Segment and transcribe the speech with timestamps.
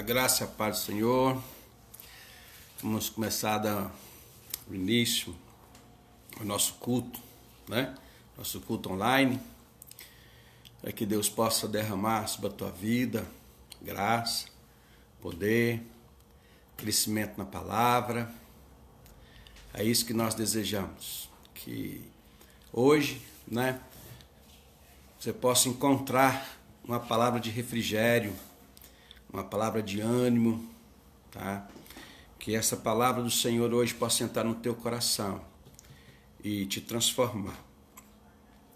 [0.00, 1.42] A graça e a paz do Senhor.
[2.82, 3.90] Vamos começar da,
[4.66, 5.36] o início,
[6.40, 7.20] o nosso culto,
[7.68, 7.94] né?
[8.34, 9.38] Nosso culto online.
[10.80, 13.26] Para que Deus possa derramar sobre a tua vida
[13.82, 14.46] graça,
[15.20, 15.82] poder,
[16.78, 18.34] crescimento na palavra.
[19.74, 21.28] É isso que nós desejamos.
[21.52, 22.02] Que
[22.72, 23.78] hoje, né?
[25.18, 28.34] Você possa encontrar uma palavra de refrigério
[29.32, 30.68] uma palavra de ânimo,
[31.30, 31.68] tá?
[32.38, 35.40] Que essa palavra do Senhor hoje possa entrar no teu coração
[36.42, 37.58] e te transformar.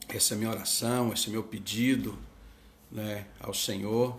[0.08, 2.16] Essa é a minha oração, esse é o meu pedido
[2.90, 4.16] né, ao Senhor,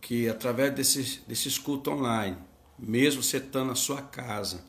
[0.00, 2.36] que através desse, desse escuto online,
[2.78, 4.64] mesmo você estando na sua casa,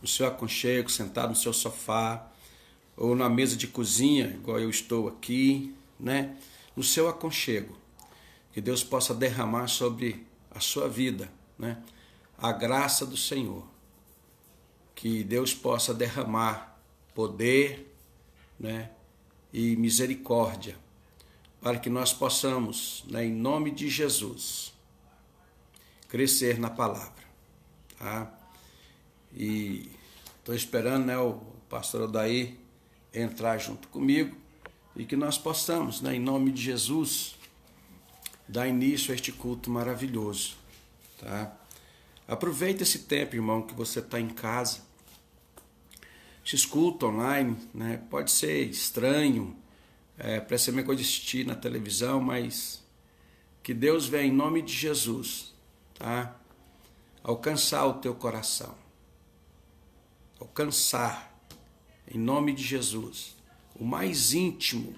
[0.00, 2.30] no seu aconchego, sentado no seu sofá,
[2.96, 6.36] ou na mesa de cozinha, igual eu estou aqui, né?
[6.74, 7.76] No seu aconchego,
[8.52, 11.82] que Deus possa derramar sobre a sua vida, né?
[12.36, 13.66] A graça do Senhor.
[14.94, 16.78] Que Deus possa derramar
[17.14, 17.94] poder,
[18.58, 18.90] né?
[19.52, 20.76] E misericórdia
[21.60, 24.72] para que nós possamos, né, em nome de Jesus,
[26.08, 27.24] crescer na palavra,
[27.98, 28.32] tá?
[29.34, 29.90] E
[30.38, 32.58] estou esperando, né, o pastor Odaí
[33.12, 34.36] entrar junto comigo
[34.96, 37.36] e que nós possamos, né, em nome de Jesus,
[38.48, 40.56] dar início a este culto maravilhoso.
[41.20, 41.52] Tá?
[42.26, 44.80] Aproveita esse tempo, irmão, que você está em casa.
[46.44, 49.54] Esse culto online né, pode ser estranho,
[50.16, 52.82] é, parece ser meio coisa de assistir na televisão, mas
[53.62, 55.54] que Deus venha em nome de Jesus,
[55.94, 56.34] tá?
[57.22, 58.74] Alcançar o teu coração.
[60.40, 61.38] Alcançar
[62.10, 63.36] em nome de Jesus
[63.78, 64.94] o mais íntimo,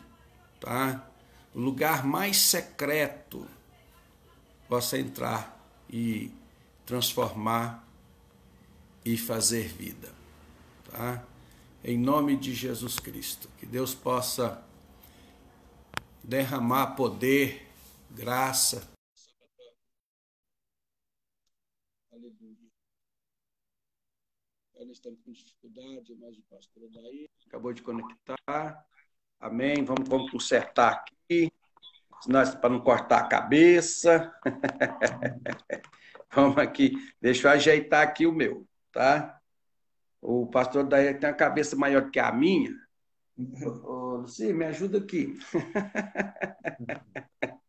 [0.61, 1.10] tá?
[1.55, 3.47] O lugar mais secreto,
[4.69, 6.31] possa entrar e
[6.87, 7.87] transformar
[9.05, 10.13] e fazer vida.
[10.91, 11.25] Tá?
[11.83, 14.65] Em nome de Jesus Cristo, que Deus possa
[16.23, 17.67] derramar poder,
[18.11, 18.89] graça.
[22.13, 22.71] Aleluia.
[24.75, 28.87] Nós estamos com dificuldade, mas o pastor daí acabou de conectar.
[29.41, 29.85] Amém.
[29.85, 31.17] Vamos, vamos consertar aqui,
[32.61, 34.33] para não cortar a cabeça.
[36.33, 36.93] vamos aqui.
[37.21, 39.39] Deixa eu ajeitar aqui o meu, tá?
[40.21, 42.73] O pastor daí tem a cabeça maior que a minha.
[43.85, 45.39] Ô, Luci, me ajuda aqui.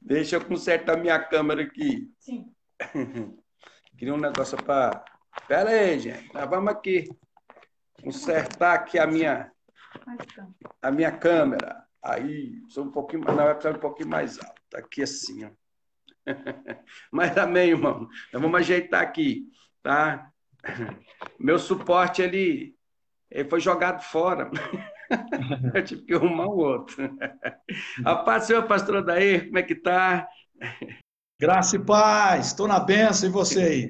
[0.00, 2.10] Deixa eu consertar minha câmera aqui.
[2.18, 2.54] Sim.
[3.98, 5.04] Queria um negócio para.
[5.46, 6.32] Pera aí, gente.
[6.32, 7.08] Nós vamos aqui
[8.02, 9.52] consertar aqui a minha
[10.80, 11.84] a minha câmera.
[12.02, 14.60] Aí, sou um pouquinho, vai precisar um pouquinho mais alto.
[14.74, 15.50] Aqui assim, ó.
[17.12, 18.08] Mas amém, irmão.
[18.28, 19.46] Então vamos ajeitar aqui,
[19.82, 20.30] tá?
[21.38, 22.74] Meu suporte, ele,
[23.30, 24.50] ele foi jogado fora.
[25.74, 26.96] Eu tive que arrumar o outro.
[28.04, 30.28] A paz, senhor pastor Daí, como é que tá?
[31.38, 33.88] Graça e paz, estou na benção e você aí?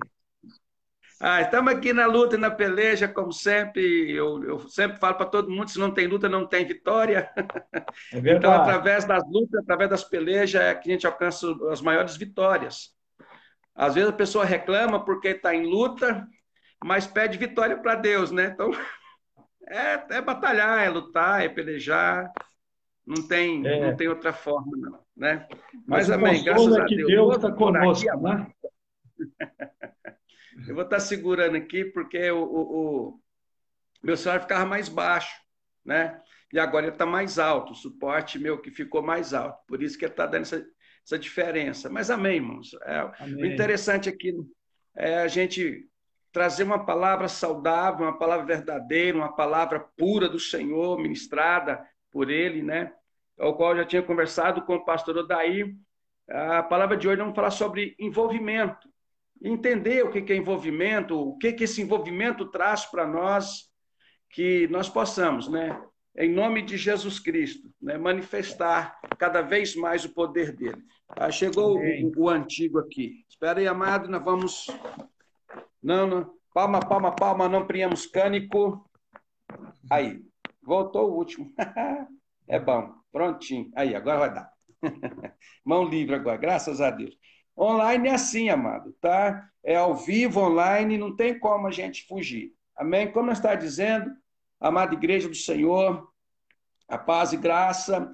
[1.23, 4.11] Ah, estamos aqui na luta e na peleja, como sempre.
[4.11, 7.31] Eu, eu sempre falo para todo mundo: se não tem luta, não tem vitória.
[7.37, 12.17] É então, através das lutas, através das pelejas, é que a gente alcança as maiores
[12.17, 12.97] vitórias.
[13.75, 16.27] Às vezes a pessoa reclama porque está em luta,
[16.83, 18.47] mas pede vitória para Deus, né?
[18.55, 18.71] Então,
[19.69, 22.33] é, é, batalhar, é lutar, é pelejar.
[23.07, 23.91] Não tem, é.
[23.91, 24.99] não tem outra forma, não.
[25.15, 25.47] Né?
[25.87, 27.07] Mas, mas amém, graças é a Deus.
[27.07, 28.47] Deus está conosco, aqui, né?
[30.67, 33.21] Eu vou estar segurando aqui porque o, o, o
[34.03, 35.35] meu celular ficava mais baixo,
[35.85, 36.21] né?
[36.53, 39.59] E agora ele está mais alto, o suporte meu que ficou mais alto.
[39.67, 40.67] Por isso que ele está dando essa,
[41.05, 41.89] essa diferença.
[41.89, 42.75] Mas amém, irmãos.
[42.83, 43.43] É, amém.
[43.43, 44.35] O interessante aqui
[44.97, 45.89] é a gente
[46.33, 52.63] trazer uma palavra saudável, uma palavra verdadeira, uma palavra pura do Senhor, ministrada por Ele,
[52.63, 52.93] né?
[53.39, 55.75] Ao qual eu já tinha conversado com o pastor Odaí.
[56.29, 58.89] A palavra de hoje vamos falar sobre envolvimento
[59.43, 63.71] entender o que é envolvimento, o que, que esse envolvimento traz para nós,
[64.31, 65.81] que nós possamos, né,
[66.17, 70.83] em nome de Jesus Cristo, né, manifestar cada vez mais o poder dele.
[71.09, 73.25] Ah, chegou o, o, antigo aqui.
[73.29, 74.67] Espera aí, amado, nós vamos.
[75.83, 76.35] Não, não.
[76.53, 78.89] Palma, palma, palma, não priamos cânico.
[79.91, 80.23] Aí,
[80.63, 81.53] voltou o último.
[82.47, 83.71] é bom, prontinho.
[83.75, 84.53] Aí, agora vai dar.
[85.65, 87.17] Mão livre agora, graças a Deus.
[87.61, 89.47] Online é assim, amado, tá?
[89.63, 92.55] É ao vivo, online, não tem como a gente fugir.
[92.75, 93.13] Amém?
[93.13, 94.11] Como está dizendo,
[94.59, 96.11] amada igreja do Senhor,
[96.89, 98.11] a paz e graça.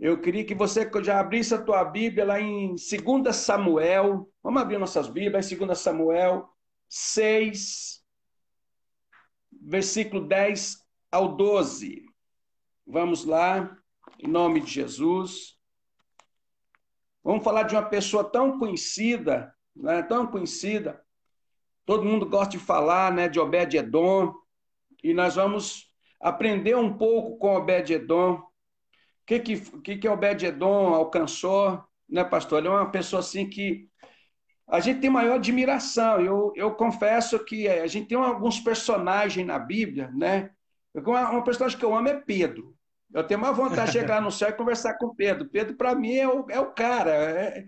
[0.00, 4.30] Eu queria que você já abrisse a tua Bíblia lá em 2 Samuel.
[4.42, 6.48] Vamos abrir nossas Bíblias em 2 Samuel
[6.88, 8.02] 6,
[9.60, 10.78] versículo 10
[11.12, 12.06] ao 12.
[12.86, 13.76] Vamos lá,
[14.18, 15.55] em nome de Jesus.
[17.26, 21.02] Vamos falar de uma pessoa tão conhecida, né, tão conhecida.
[21.84, 24.32] Todo mundo gosta de falar né, de Obed-Edom.
[25.02, 28.40] E nós vamos aprender um pouco com Obed-Edom
[29.26, 32.60] que, que, que Obed-Edom alcançou, né, pastor?
[32.60, 33.88] Ele é uma pessoa assim que
[34.68, 36.20] a gente tem maior admiração.
[36.20, 40.52] Eu, eu confesso que a gente tem alguns personagens na Bíblia, né?
[40.94, 42.76] Uma personagem que eu amo é Pedro.
[43.12, 45.48] Eu tenho uma vontade de chegar no céu e conversar com Pedro.
[45.48, 47.12] Pedro, para mim, é o, é o cara.
[47.12, 47.66] É,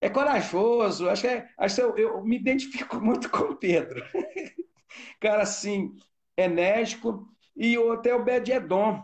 [0.00, 1.08] é corajoso.
[1.08, 4.02] Acho que, é, acho que eu, eu, me identifico muito com Pedro.
[5.20, 5.94] cara, assim,
[6.36, 7.28] enérgico.
[7.56, 9.02] E até o Obed-Edom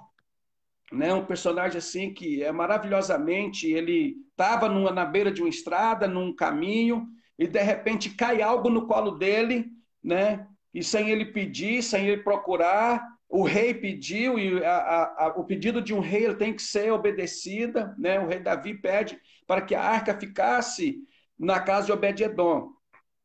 [0.93, 1.12] né?
[1.12, 7.06] Um personagem assim que é maravilhosamente ele estava na beira de uma estrada, num caminho
[7.38, 9.67] e de repente cai algo no colo dele,
[10.02, 10.46] né?
[10.73, 15.44] E sem ele pedir, sem ele procurar, o rei pediu e a, a, a, o
[15.44, 18.20] pedido de um rei tem que ser obedecida, né?
[18.20, 20.99] O rei Davi pede para que a arca ficasse
[21.38, 22.73] na casa de Obed-edom.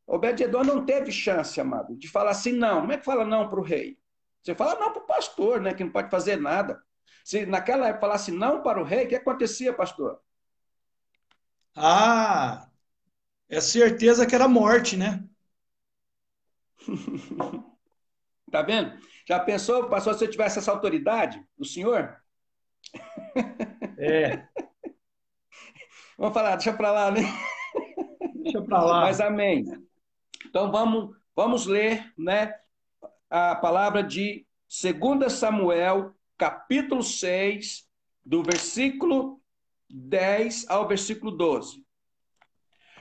[0.06, 2.80] Obed-edom não teve chance, amado, de falar assim não.
[2.80, 3.96] Como é que fala não para o rei?
[4.42, 5.72] Você fala não para o pastor, né?
[5.72, 6.82] Que não pode fazer nada.
[7.24, 10.20] Se naquela época falasse não para o rei, o que acontecia, pastor?
[11.76, 12.68] Ah,
[13.48, 15.24] é certeza que era morte, né?
[18.50, 18.98] tá vendo?
[19.26, 22.16] Já pensou, pastor, se eu tivesse essa autoridade do senhor?
[23.98, 24.46] É.
[26.18, 27.22] Vamos falar, deixa para lá, né?
[28.42, 29.00] Deixa para lá.
[29.02, 29.64] Mas amém.
[30.46, 32.54] Então vamos, vamos ler, né,
[33.30, 37.88] a palavra de 2 Samuel, capítulo 6,
[38.24, 39.40] do versículo
[39.88, 41.84] 10 ao versículo 12.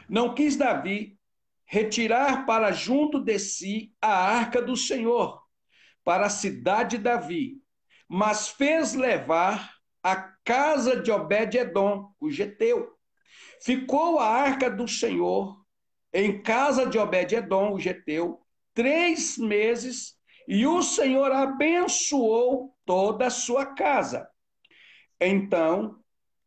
[0.08, 1.18] Não quis Davi
[1.66, 5.41] retirar para junto de si a arca do Senhor,
[6.04, 7.62] para a cidade de Davi,
[8.08, 12.92] mas fez levar a casa de Obed-Edom, o geteu.
[13.62, 15.62] Ficou a arca do Senhor
[16.14, 18.42] em casa de Obed-Edom, o geteu,
[18.74, 20.16] três meses
[20.48, 24.28] e o Senhor abençoou toda a sua casa.
[25.20, 26.00] Então,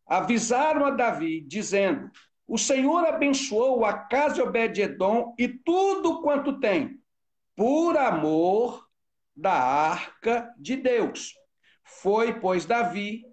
[0.06, 2.10] avisaram a Davi, dizendo:
[2.46, 7.00] O Senhor abençoou a casa de Obed-Edom e tudo quanto tem,
[7.56, 8.83] por amor
[9.36, 11.34] da arca de Deus.
[11.82, 13.24] Foi, pois, Davi,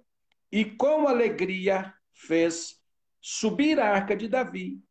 [0.52, 2.82] e com alegria fez
[3.22, 4.82] subir a arca de Davi,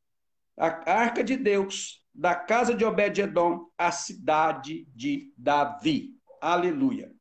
[0.57, 6.11] a arca de Deus, da casa de Obed-Edom à cidade de Davi.
[6.41, 7.13] Aleluia.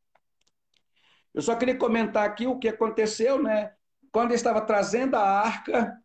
[1.34, 3.74] Eu só queria comentar aqui o que aconteceu, né?
[4.12, 5.96] Quando estava trazendo a arca,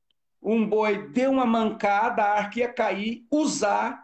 [0.42, 4.04] um boi deu uma mancada, a arca ia cair, usar,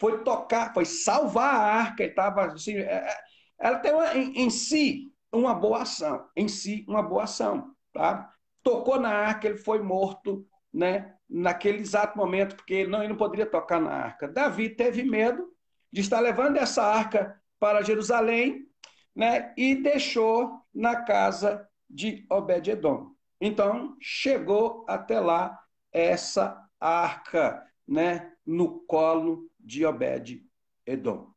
[0.00, 3.16] foi tocar, foi salvar a arca, estava assim, é, é,
[3.58, 8.32] ela tem uma, em, em, si uma boa ação, em si uma boa ação, tá?
[8.62, 11.14] Tocou na arca, ele foi morto, né?
[11.30, 14.26] naquele exato momento, porque ele não, ele não poderia tocar na arca.
[14.26, 15.48] Davi teve medo
[15.92, 18.66] de estar levando essa arca para Jerusalém
[19.14, 23.12] né, e deixou na casa de Obed-Edom.
[23.40, 25.58] Então, chegou até lá
[25.92, 31.32] essa arca né, no colo de Obed-Edom.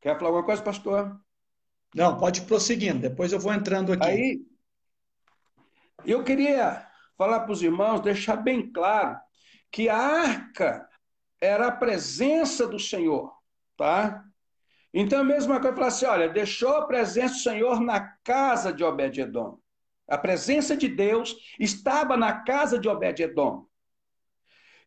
[0.00, 1.20] Quer falar alguma coisa, pastor?
[1.94, 4.04] Não, pode ir prosseguindo, depois eu vou entrando aqui.
[4.04, 4.40] Aí,
[6.04, 6.86] eu queria
[7.16, 9.18] falar para os irmãos, deixar bem claro
[9.70, 10.88] que a arca
[11.40, 13.32] era a presença do Senhor,
[13.76, 14.24] tá?
[14.92, 18.82] Então, a mesma coisa, falar assim, olha, deixou a presença do Senhor na casa de
[18.82, 19.58] Obed-Edom.
[20.08, 23.67] A presença de Deus estava na casa de Obed-Edom.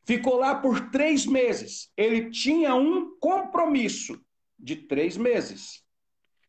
[0.05, 1.91] Ficou lá por três meses.
[1.95, 4.19] Ele tinha um compromisso
[4.57, 5.83] de três meses.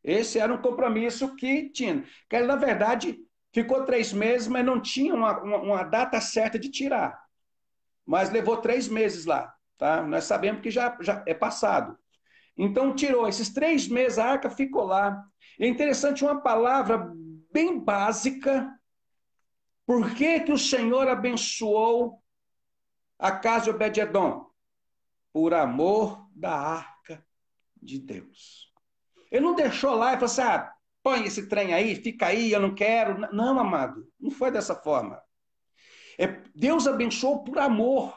[0.03, 2.05] Esse era um compromisso que tinha.
[2.29, 3.19] Que, na verdade,
[3.53, 7.21] Ficou três meses, mas não tinha uma, uma, uma data certa de tirar.
[8.07, 9.55] Mas levou três meses lá.
[9.77, 10.03] Tá?
[10.03, 11.97] Nós sabemos que já, já é passado.
[12.57, 15.23] Então tirou esses três meses, a arca ficou lá.
[15.61, 17.13] É interessante uma palavra
[17.53, 18.71] bem básica.
[19.87, 22.22] Por que, que o Senhor abençoou
[23.23, 24.47] a casa de Obed-Edom?
[25.33, 27.25] Por amor da arca
[27.81, 28.71] de Deus.
[29.31, 32.61] Ele não deixou lá e falou assim: ah, põe esse trem aí, fica aí, eu
[32.61, 33.19] não quero.
[33.33, 35.23] Não, amado, não foi dessa forma.
[36.19, 38.13] É, Deus abençoou por amor.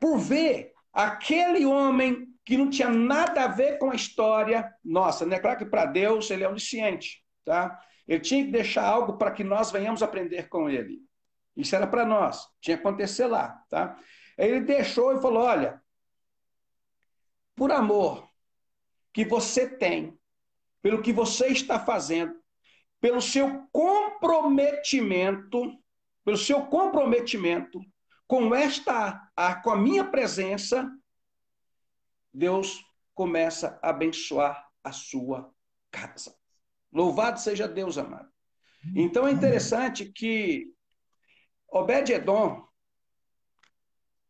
[0.00, 5.38] Por ver aquele homem que não tinha nada a ver com a história nossa, né?
[5.38, 7.78] Claro que para Deus ele é onisciente, tá?
[8.06, 11.07] Ele tinha que deixar algo para que nós venhamos aprender com ele.
[11.58, 13.98] Isso era para nós, tinha que acontecer lá, tá?
[14.38, 15.82] Aí ele deixou e falou: olha,
[17.56, 18.30] por amor
[19.12, 20.16] que você tem,
[20.80, 22.40] pelo que você está fazendo,
[23.00, 25.76] pelo seu comprometimento,
[26.24, 27.80] pelo seu comprometimento
[28.28, 29.20] com esta,
[29.64, 30.88] com a minha presença,
[32.32, 32.84] Deus
[33.14, 35.52] começa a abençoar a sua
[35.90, 36.36] casa.
[36.92, 38.30] Louvado seja Deus, amado.
[38.94, 40.72] Então é interessante que
[41.68, 42.66] Obed-Edom,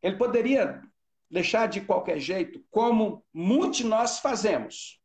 [0.02, 0.82] ele poderia
[1.30, 5.00] deixar de qualquer jeito, como muitos nós fazemos,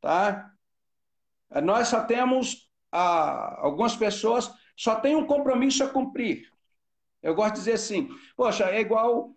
[0.00, 0.52] tá?
[1.62, 6.46] Nós só temos, ah, algumas pessoas só têm um compromisso a cumprir.
[7.22, 9.34] Eu gosto de dizer assim, poxa, é igual,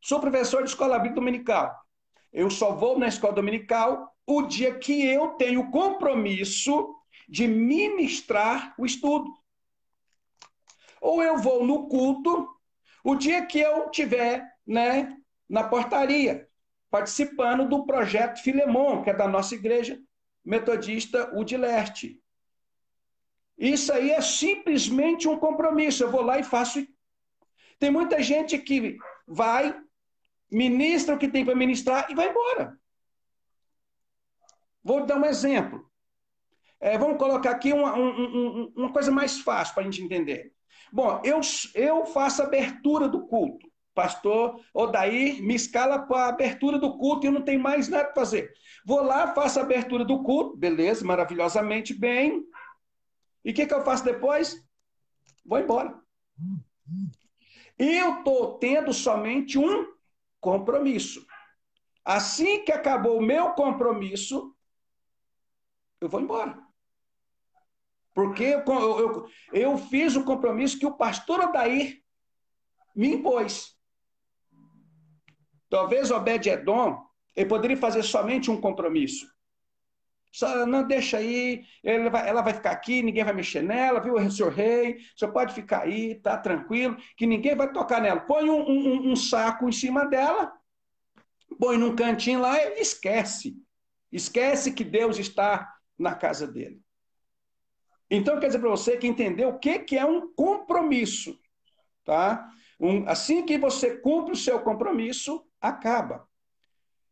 [0.00, 1.76] sou professor de escola bíblica dominical.
[2.32, 6.94] Eu só vou na escola dominical o dia que eu tenho compromisso
[7.28, 9.30] de ministrar o estudo.
[11.00, 12.48] Ou eu vou no culto
[13.04, 15.16] o dia que eu tiver, né,
[15.48, 16.48] na portaria,
[16.90, 20.00] participando do projeto Filemon, que é da nossa igreja
[20.44, 22.20] metodista Leste.
[23.56, 26.02] Isso aí é simplesmente um compromisso.
[26.02, 26.86] Eu vou lá e faço.
[27.78, 29.78] Tem muita gente que vai,
[30.50, 32.78] ministra o que tem para ministrar e vai embora.
[34.82, 35.90] Vou dar um exemplo.
[36.80, 40.54] É, vamos colocar aqui uma, um, uma coisa mais fácil para a gente entender.
[40.92, 41.40] Bom, eu,
[41.74, 43.68] eu faço abertura do culto
[43.98, 48.04] pastor Odair me escala para a abertura do culto e eu não tenho mais nada
[48.04, 48.52] para fazer.
[48.86, 52.44] Vou lá, faço a abertura do culto, beleza, maravilhosamente bem.
[53.44, 54.64] E o que, que eu faço depois?
[55.44, 56.00] Vou embora.
[57.76, 59.84] Eu estou tendo somente um
[60.40, 61.26] compromisso.
[62.04, 64.54] Assim que acabou o meu compromisso,
[66.00, 66.56] eu vou embora.
[68.18, 72.02] Porque eu, eu, eu fiz o compromisso que o pastor Odair
[72.92, 73.78] me impôs.
[75.70, 77.00] Talvez Obed-Edom,
[77.36, 79.24] ele poderia fazer somente um compromisso.
[80.32, 81.62] Só, não, deixa aí,
[82.10, 84.98] vai, ela vai ficar aqui, ninguém vai mexer nela, viu, senhor rei?
[85.16, 88.18] Você pode ficar aí, tá tranquilo, que ninguém vai tocar nela.
[88.18, 90.52] Põe um, um, um saco em cima dela,
[91.56, 93.56] põe num cantinho lá e esquece.
[94.10, 96.82] Esquece que Deus está na casa dele.
[98.10, 101.38] Então, quer dizer para você que entendeu o que, que é um compromisso.
[102.04, 102.48] Tá?
[102.80, 106.26] Um, assim que você cumpre o seu compromisso, acaba.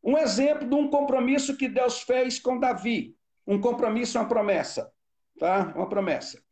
[0.03, 3.17] Um exemplo de um compromisso que Deus fez com Davi.
[3.47, 4.91] Um compromisso, uma promessa.
[5.38, 5.73] Tá?
[5.76, 6.43] Uma promessa.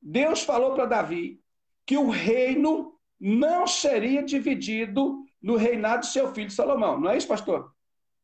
[0.00, 1.40] Deus falou para Davi
[1.84, 7.00] que o reino não seria dividido no reinado de seu filho Salomão.
[7.00, 7.74] Não é isso, pastor?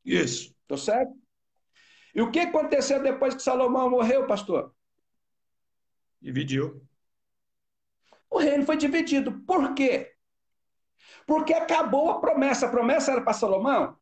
[0.05, 0.55] Isso.
[0.63, 1.13] Estou certo?
[2.14, 4.73] E o que aconteceu depois que Salomão morreu, pastor?
[6.21, 6.87] Dividiu.
[8.30, 9.40] O reino foi dividido.
[9.40, 10.14] Por quê?
[11.26, 12.66] Porque acabou a promessa.
[12.66, 13.97] A promessa era para Salomão?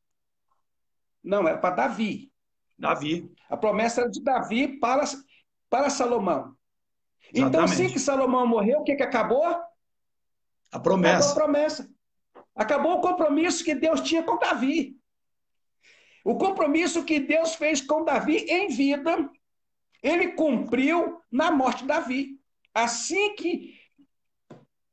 [1.23, 2.33] Não, era para Davi.
[2.79, 3.33] Davi.
[3.49, 5.05] A promessa era de Davi para,
[5.71, 6.57] para Salomão.
[7.33, 7.49] Exatamente.
[7.49, 9.47] Então, assim que Salomão morreu, o que, que acabou?
[10.71, 11.31] A promessa.
[11.31, 11.91] Acabou a promessa.
[12.55, 14.99] Acabou o compromisso que Deus tinha com Davi.
[16.25, 19.31] O compromisso que Deus fez com Davi em vida,
[20.03, 22.41] ele cumpriu na morte de Davi.
[22.75, 23.79] Assim que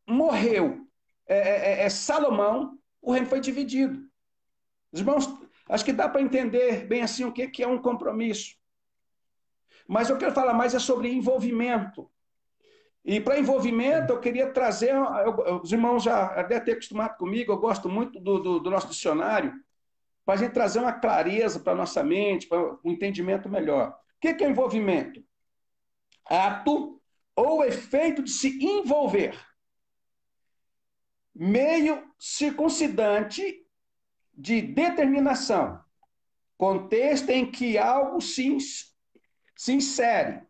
[0.07, 0.87] morreu
[1.27, 4.09] é, é, é, é Salomão, o reino foi dividido.
[4.91, 5.27] Os irmãos,
[5.67, 8.55] acho que dá para entender bem assim o que, que é um compromisso.
[9.87, 12.09] Mas eu quero falar mais é sobre envolvimento.
[13.05, 14.93] E para envolvimento, eu queria trazer.
[14.93, 18.87] Eu, os irmãos já devem ter acostumado comigo, eu gosto muito do, do, do nosso
[18.87, 19.53] dicionário,
[20.29, 23.89] para a gente trazer uma clareza para a nossa mente, para um entendimento melhor.
[23.89, 25.25] O que, que é envolvimento?
[26.23, 27.01] Ato
[27.35, 29.35] ou efeito de se envolver
[31.33, 33.65] meio circuncidante
[34.31, 35.83] de determinação,
[36.55, 38.55] contexto em que algo se,
[39.55, 40.43] se insere,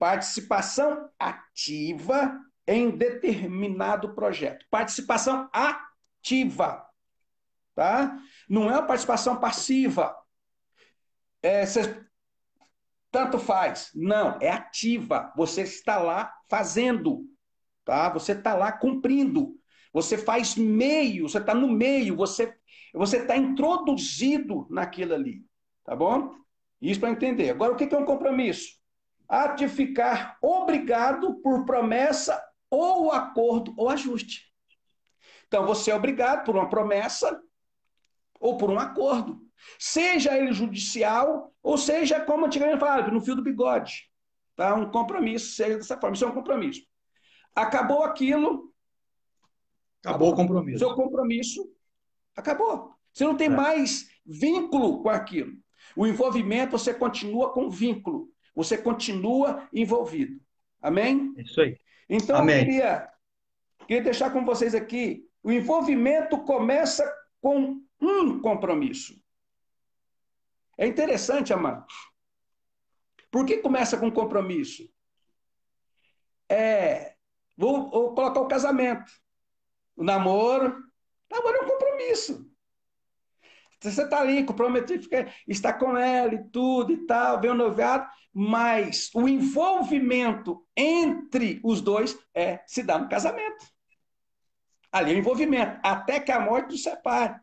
[0.00, 4.66] participação ativa em determinado projeto.
[4.68, 6.84] Participação ativa,
[7.72, 8.18] tá?
[8.48, 10.14] Não é uma participação passiva.
[11.42, 11.64] É,
[13.10, 13.90] tanto faz.
[13.94, 15.32] Não, é ativa.
[15.36, 17.24] Você está lá fazendo,
[17.84, 18.08] tá?
[18.10, 19.54] Você está lá cumprindo.
[19.92, 22.56] Você faz meio, você está no meio, você
[22.94, 25.44] você está introduzido naquilo ali,
[25.84, 26.34] tá bom?
[26.80, 27.50] Isso para entender.
[27.50, 28.76] Agora, o que é um compromisso?
[29.28, 34.52] Há de ficar obrigado por promessa ou acordo ou ajuste.
[35.46, 37.40] Então, você é obrigado por uma promessa
[38.42, 39.40] ou por um acordo.
[39.78, 44.10] Seja ele judicial, ou seja, como antigamente falava, no fio do bigode.
[44.56, 44.74] tá?
[44.74, 46.82] Um compromisso, seja dessa forma, isso é um compromisso.
[47.54, 48.72] Acabou aquilo.
[50.04, 50.78] Acabou, acabou o compromisso.
[50.80, 51.72] Seu compromisso
[52.34, 52.92] acabou.
[53.12, 53.50] Você não tem é.
[53.50, 55.52] mais vínculo com aquilo.
[55.94, 58.28] O envolvimento, você continua com vínculo.
[58.56, 60.40] Você continua envolvido.
[60.80, 61.32] Amém?
[61.36, 61.78] Isso aí.
[62.08, 62.56] Então, Amém.
[62.56, 63.08] eu queria,
[63.86, 67.08] queria deixar com vocês aqui: o envolvimento começa
[67.40, 69.14] com um compromisso.
[70.76, 71.86] É interessante, amado.
[73.30, 74.88] Por que começa com compromisso?
[76.48, 77.14] É,
[77.56, 79.10] vou, vou colocar o casamento,
[79.96, 80.82] o namoro.
[81.30, 82.52] Namoro é um compromisso.
[83.80, 85.08] Você está ali comprometido,
[85.48, 91.80] está com ela e tudo e tal, vem o noviado, mas o envolvimento entre os
[91.80, 93.66] dois é se dar no casamento.
[94.92, 97.40] Ali é o envolvimento, até que a morte os separe.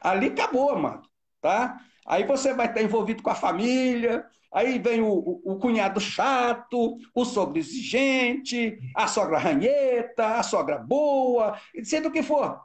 [0.00, 1.02] Ali acabou, mano,
[1.40, 1.80] tá?
[2.06, 6.98] Aí você vai estar envolvido com a família, aí vem o, o, o cunhado chato,
[7.14, 12.60] o sogro exigente, a sogra ranheta, a sogra boa, sendo o que for.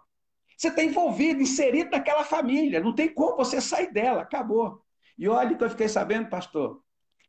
[0.56, 4.80] Você está envolvido, inserido naquela família, não tem como você sair dela, acabou.
[5.18, 6.84] E olha que eu fiquei sabendo, pastor,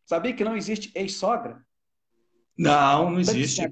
[0.04, 1.64] sabia que não existe ex-sogra?
[2.58, 3.62] Não, não existe.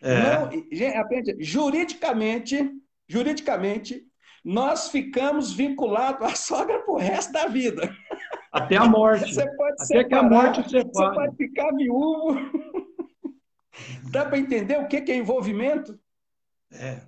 [0.00, 0.22] É.
[0.22, 2.70] Não, gente, juridicamente,
[3.06, 4.05] juridicamente,
[4.46, 7.92] nós ficamos vinculados à sogra pro resto da vida.
[8.52, 9.34] Até a morte.
[9.34, 10.88] Você pode Até separar, que a morte separe.
[10.92, 12.36] Você pode ficar viúvo.
[14.08, 15.98] Dá para entender o que é envolvimento?
[16.70, 17.00] É.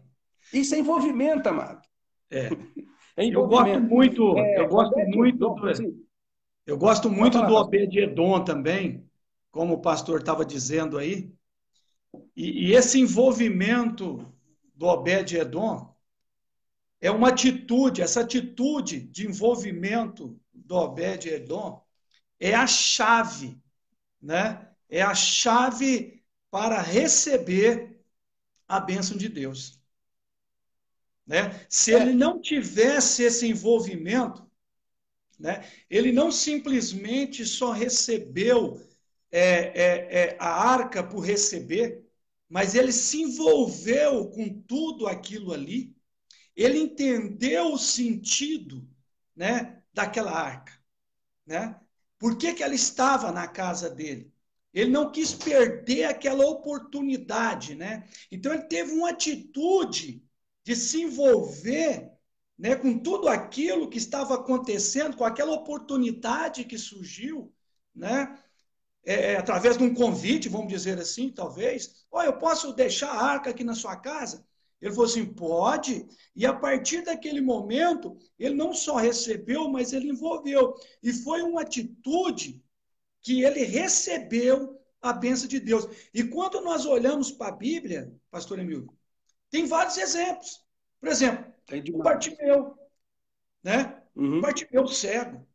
[0.52, 1.80] Isso é envolvimento, amado.
[2.28, 2.49] É.
[3.16, 3.37] é envolvimento.
[3.38, 6.04] Eu gosto muito, é, eu gosto muito do, assim,
[6.66, 9.09] eu gosto muito do Obed-Edom também,
[9.52, 11.33] como o pastor estava dizendo aí.
[12.35, 14.26] E, e esse envolvimento
[14.75, 15.97] do Obed-Edom
[17.00, 21.83] é uma atitude, essa atitude de envolvimento do Obed-Edom
[22.40, 23.61] é a chave,
[24.21, 24.69] né?
[24.88, 28.00] É a chave para receber
[28.67, 29.79] a bênção de Deus.
[31.27, 31.61] Né?
[31.68, 34.49] Se ele não tivesse esse envolvimento,
[35.38, 38.81] né, ele não simplesmente só recebeu
[39.31, 42.03] é, é, é, a arca por receber,
[42.49, 45.94] mas ele se envolveu com tudo aquilo ali,
[46.59, 48.85] ele entendeu o sentido
[49.37, 50.73] né, daquela arca.
[51.47, 51.79] Né?
[52.18, 54.33] Por que, que ela estava na casa dele?
[54.75, 57.77] Ele não quis perder aquela oportunidade.
[57.77, 58.09] Né?
[58.31, 60.21] Então, ele teve uma atitude
[60.64, 62.11] de se envolver
[62.59, 67.55] né, com tudo aquilo que estava acontecendo, com aquela oportunidade que surgiu,
[67.94, 68.37] né,
[69.07, 72.05] é, é, através de um convite, vamos dizer assim, talvez.
[72.11, 74.44] Olha, eu posso deixar a arca aqui na sua casa?
[74.81, 76.07] Ele falou assim: pode.
[76.35, 80.75] E a partir daquele momento, ele não só recebeu, mas ele envolveu.
[81.03, 82.62] E foi uma atitude
[83.21, 85.87] que ele recebeu a bênção de Deus.
[86.14, 88.93] E quando nós olhamos para a Bíblia, pastor Emílio,
[89.51, 90.64] tem vários exemplos.
[91.01, 91.53] Por exemplo,
[91.95, 92.77] o Bartimeu,
[93.62, 94.01] né?
[94.14, 94.38] Uhum.
[94.38, 95.47] O Bartimeu cego.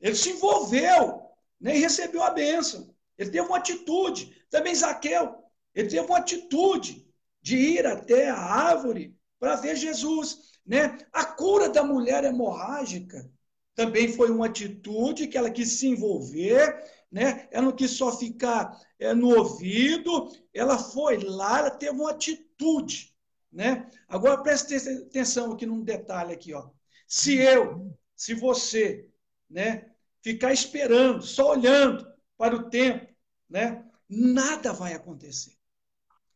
[0.00, 1.22] Ele se envolveu,
[1.60, 1.72] né?
[1.72, 2.94] recebeu a bênção.
[3.18, 4.44] Ele teve uma atitude.
[4.48, 7.09] Também Zaqueu, ele teve uma atitude
[7.42, 10.50] de ir até a árvore para ver Jesus.
[10.66, 10.98] Né?
[11.12, 13.30] A cura da mulher hemorrágica
[13.74, 17.48] também foi uma atitude que ela quis se envolver, né?
[17.50, 23.14] ela não quis só ficar é, no ouvido, ela foi lá, ela teve uma atitude.
[23.52, 23.88] Né?
[24.08, 26.70] Agora preste atenção aqui num detalhe aqui, ó.
[27.06, 29.08] Se eu, se você,
[29.48, 29.90] né,
[30.22, 33.12] ficar esperando, só olhando para o tempo,
[33.48, 35.59] né, nada vai acontecer.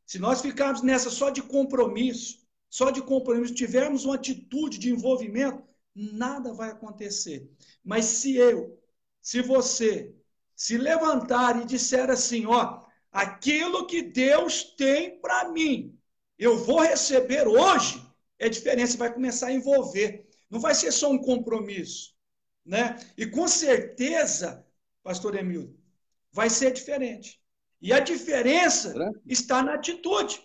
[0.06, 5.62] Se nós ficarmos nessa só de compromisso, só de compromisso, tivermos uma atitude de envolvimento,
[5.94, 7.48] nada vai acontecer.
[7.84, 8.78] Mas se eu,
[9.22, 10.14] se você
[10.56, 15.98] se levantar e disser assim, ó, aquilo que Deus tem para mim,
[16.38, 18.04] eu vou receber hoje,
[18.38, 20.28] é diferente, você vai começar a envolver.
[20.50, 22.14] Não vai ser só um compromisso.
[22.64, 22.98] Né?
[23.16, 24.66] E com certeza,
[25.02, 25.78] pastor Emildo,
[26.32, 27.40] vai ser diferente.
[27.84, 28.94] E a diferença
[29.26, 30.42] está na atitude.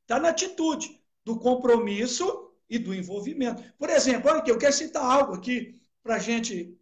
[0.00, 3.62] Está na atitude do compromisso e do envolvimento.
[3.74, 6.74] Por exemplo, olha aqui, eu quero citar algo aqui para a gente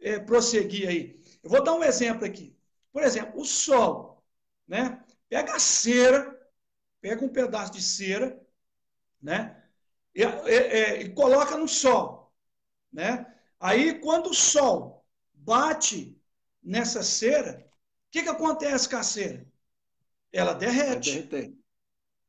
[0.00, 1.20] é, prosseguir aí.
[1.42, 2.56] Eu vou dar um exemplo aqui.
[2.92, 4.24] Por exemplo, o sol.
[4.68, 5.02] Né?
[5.28, 6.40] Pega a cera,
[7.00, 8.40] pega um pedaço de cera,
[9.20, 9.64] né?
[10.14, 12.32] E, e, e, coloca no sol,
[12.92, 13.26] né?
[13.58, 15.04] Aí, quando o sol
[15.34, 16.16] bate
[16.62, 17.67] nessa cera,
[18.10, 19.46] que, que acontece com a cera?
[20.32, 21.28] Ela derrete.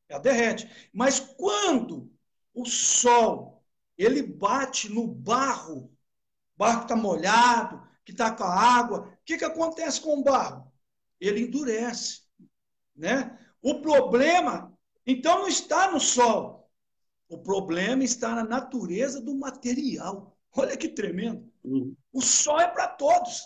[0.07, 0.89] Ela derrete.
[0.93, 2.11] Mas quando
[2.53, 3.63] o sol
[3.97, 5.91] ele bate no barro,
[6.55, 10.23] barro que está molhado, que está com a água, o que, que acontece com o
[10.23, 10.69] barro?
[11.19, 12.21] ele endurece,
[12.95, 13.37] né?
[13.61, 14.73] O problema,
[15.05, 16.71] então, não está no sol.
[17.27, 20.37] O problema está na natureza do material.
[20.51, 21.51] Olha que tremendo.
[21.63, 21.95] Uhum.
[22.11, 23.43] O sol é para todos,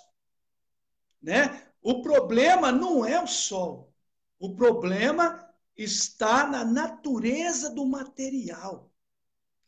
[1.21, 1.67] né?
[1.83, 3.93] O problema não é o sol.
[4.39, 8.89] O problema está na natureza do material.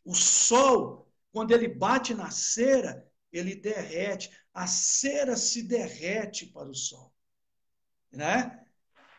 [0.02, 4.30] O sol, quando ele bate na cera, ele derrete.
[4.54, 7.12] A cera se derrete para o sol.
[8.10, 8.64] Né?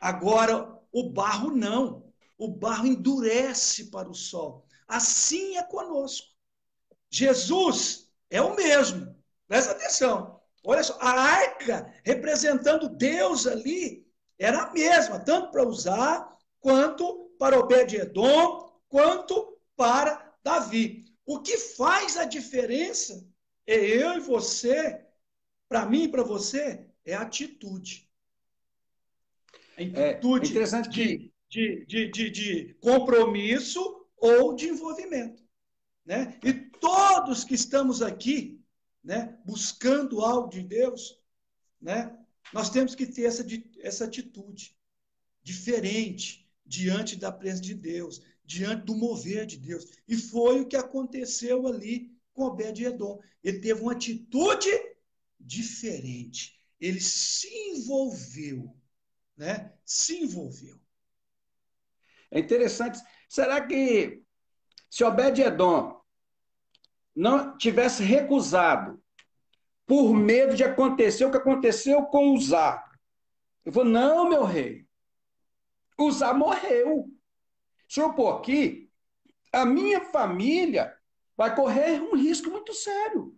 [0.02, 2.12] Agora, o barro não.
[2.36, 4.66] O barro endurece para o sol.
[4.88, 6.28] Assim é conosco.
[7.10, 9.16] Jesus é o mesmo.
[9.48, 10.37] Presta atenção.
[10.70, 14.06] Olha só, a arca representando Deus ali
[14.38, 21.06] era a mesma, tanto para usar quanto para Obed-Edom, quanto para Davi.
[21.26, 23.26] O que faz a diferença
[23.66, 25.06] é eu e você,
[25.70, 28.06] para mim e para você, é a atitude.
[29.78, 35.42] A é, atitude é interessante de, de, de, de, de compromisso ou de envolvimento.
[36.06, 36.38] Né?
[36.44, 38.57] E todos que estamos aqui,
[39.08, 41.18] né, buscando algo de Deus,
[41.82, 42.14] né,
[42.54, 43.46] nós temos que ter essa,
[43.80, 44.78] essa atitude
[45.42, 49.86] diferente diante da presença de Deus, diante do mover de Deus.
[50.10, 53.22] E foi o que aconteceu ali com Obed-Edom.
[53.42, 54.70] Ele teve uma atitude
[55.40, 56.60] diferente.
[56.78, 58.76] Ele se envolveu,
[59.38, 59.74] né?
[59.86, 60.78] Se envolveu.
[62.30, 63.00] É interessante.
[63.30, 64.22] Será que
[64.90, 65.97] se Obed-Edom
[67.18, 69.02] não tivesse recusado
[69.88, 72.84] por medo de acontecer o que aconteceu com Uzá.
[73.66, 74.86] Eu falou, não, meu rei,
[76.00, 77.10] Uzá morreu.
[77.90, 78.92] Se eu pôr aqui,
[79.52, 80.96] a minha família
[81.36, 83.36] vai correr um risco muito sério.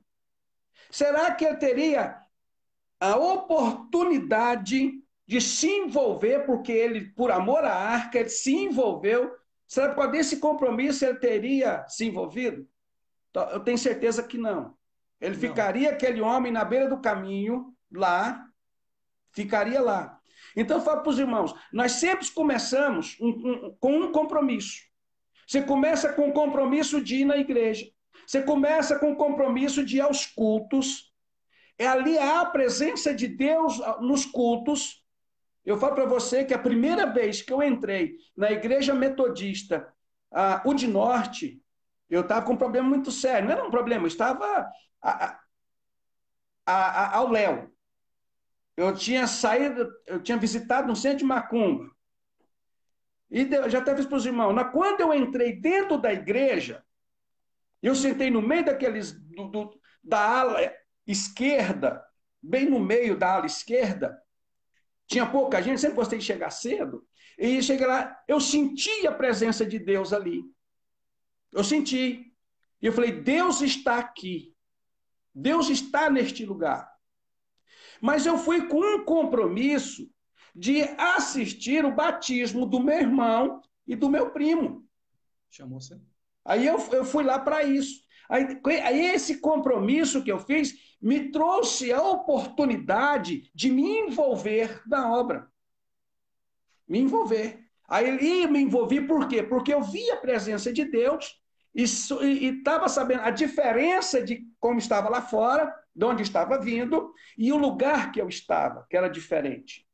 [0.92, 2.22] Será que ele teria
[3.00, 4.92] a oportunidade
[5.26, 9.34] de se envolver, porque ele, por amor à arca, ele se envolveu?
[9.66, 12.68] Será que com esse compromisso ele teria se envolvido?
[13.30, 14.76] Então, eu tenho certeza que não.
[15.22, 15.42] Ele não.
[15.42, 18.46] ficaria aquele homem na beira do caminho, lá,
[19.32, 20.20] ficaria lá.
[20.56, 24.82] Então, eu falo para os irmãos: nós sempre começamos um, um, com um compromisso.
[25.48, 27.86] Você começa com o compromisso de ir na igreja.
[28.26, 31.12] Você começa com o compromisso de ir aos cultos.
[31.78, 35.04] É ali há a presença de Deus ah, nos cultos.
[35.66, 39.92] Eu falo para você que a primeira vez que eu entrei na igreja metodista,
[40.32, 41.60] a, o de Norte,
[42.10, 43.48] eu estava com um problema muito sério.
[43.48, 44.46] Não era um problema, eu estava
[45.02, 45.40] a,
[46.66, 47.72] a, a, ao Léo.
[48.76, 51.90] Eu tinha saído, eu tinha visitado um centro de macumba.
[53.30, 54.54] E eu já até fiz para os irmãos.
[54.54, 56.84] Na, quando eu entrei dentro da igreja,
[57.82, 60.60] eu sentei no meio daqueles do, do, da ala
[61.06, 62.04] esquerda,
[62.42, 64.20] bem no meio da ala esquerda.
[65.08, 67.06] Tinha pouca gente, sempre gostei de chegar cedo.
[67.38, 70.44] E cheguei lá, eu senti a presença de Deus ali.
[71.52, 72.34] Eu senti.
[72.82, 74.56] E eu falei: Deus está aqui.
[75.34, 76.90] Deus está neste lugar.
[78.02, 80.10] Mas eu fui com um compromisso
[80.56, 84.88] de assistir o batismo do meu irmão e do meu primo.
[85.50, 86.00] Chamou você?
[86.46, 88.04] Aí eu, eu fui lá para isso.
[88.30, 95.12] Aí, aí esse compromisso que eu fiz me trouxe a oportunidade de me envolver na
[95.12, 95.52] obra.
[96.88, 97.69] Me envolver.
[97.90, 99.42] Aí me envolvi por quê?
[99.42, 101.42] Porque eu vi a presença de Deus
[101.74, 107.52] e estava sabendo a diferença de como estava lá fora, de onde estava vindo, e
[107.52, 109.88] o lugar que eu estava, que era diferente.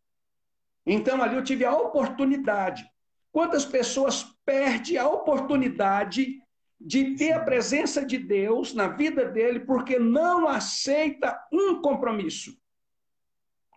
[0.85, 2.85] Então ali eu tive a oportunidade.
[3.31, 6.41] Quantas pessoas perdem a oportunidade
[6.79, 12.57] de ter a presença de Deus na vida dele porque não aceita um compromisso?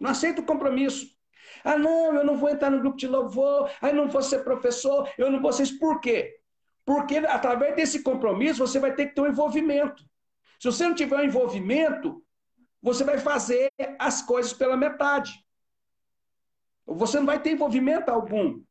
[0.00, 1.17] Não aceita o compromisso.
[1.64, 5.11] Ah, não, eu não vou entrar no grupo de louvor, aí não vou ser professor,
[5.18, 5.79] eu não vou ser.
[5.79, 6.40] Por quê?
[6.85, 10.03] Porque através desse compromisso você vai ter que ter um envolvimento.
[10.59, 12.25] Se você não tiver um envolvimento,
[12.83, 15.33] você vai fazer as coisas pela metade.
[16.87, 18.62] Você não vai ter envolvimento algum.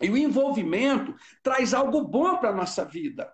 [0.00, 3.32] E o envolvimento traz algo bom para a nossa vida.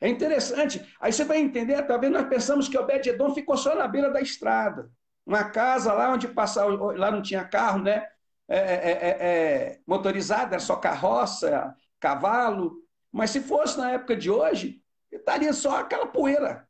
[0.00, 0.84] É interessante.
[1.00, 4.90] Aí você vai entender, talvez nós pensamos que Obed-Edom ficou só na beira da estrada
[5.26, 8.06] uma casa lá onde passava, lá não tinha carro, né?
[8.48, 12.76] É, é, é, é, motorizada, era só carroça, cavalo.
[13.10, 16.68] Mas se fosse na época de hoje, estaria só aquela poeira.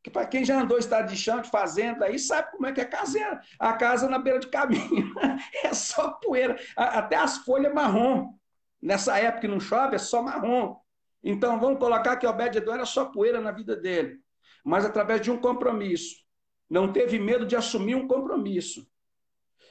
[0.00, 2.80] Que para quem já andou estado de chão, de fazenda, aí sabe como é que
[2.80, 3.40] é caseira.
[3.58, 5.12] A casa na beira de caminho.
[5.64, 6.56] é só poeira.
[6.76, 8.32] Até as folhas marrom.
[8.80, 10.76] Nessa época que não chove, é só marrom.
[11.20, 14.20] Então vamos colocar que Obed-Edom era só poeira na vida dele.
[14.64, 16.27] Mas através de um compromisso
[16.68, 18.86] não teve medo de assumir um compromisso.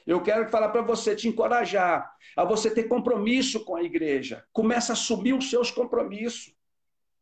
[0.06, 4.44] Eu quero falar para você, te encorajar a você ter compromisso com a igreja.
[4.52, 6.54] Começa a assumir os seus compromissos.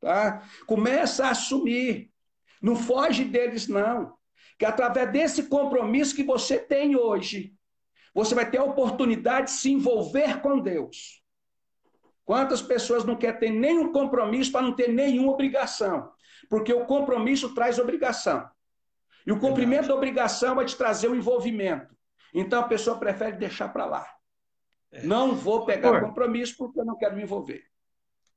[0.01, 0.49] Tá?
[0.67, 2.12] Começa a assumir.
[2.62, 4.17] Não foge deles, não.
[4.59, 7.55] Que através desse compromisso que você tem hoje,
[8.15, 11.23] você vai ter a oportunidade de se envolver com Deus.
[12.25, 16.11] Quantas pessoas não querem ter nenhum compromisso para não ter nenhuma obrigação?
[16.49, 18.49] Porque o compromisso traz obrigação.
[19.27, 19.89] E o cumprimento Verdade.
[19.89, 21.95] da obrigação vai te trazer o envolvimento.
[22.33, 24.09] Então a pessoa prefere deixar para lá.
[24.93, 25.03] É.
[25.05, 26.09] Não vou pegar Por...
[26.09, 27.65] compromisso porque eu não quero me envolver.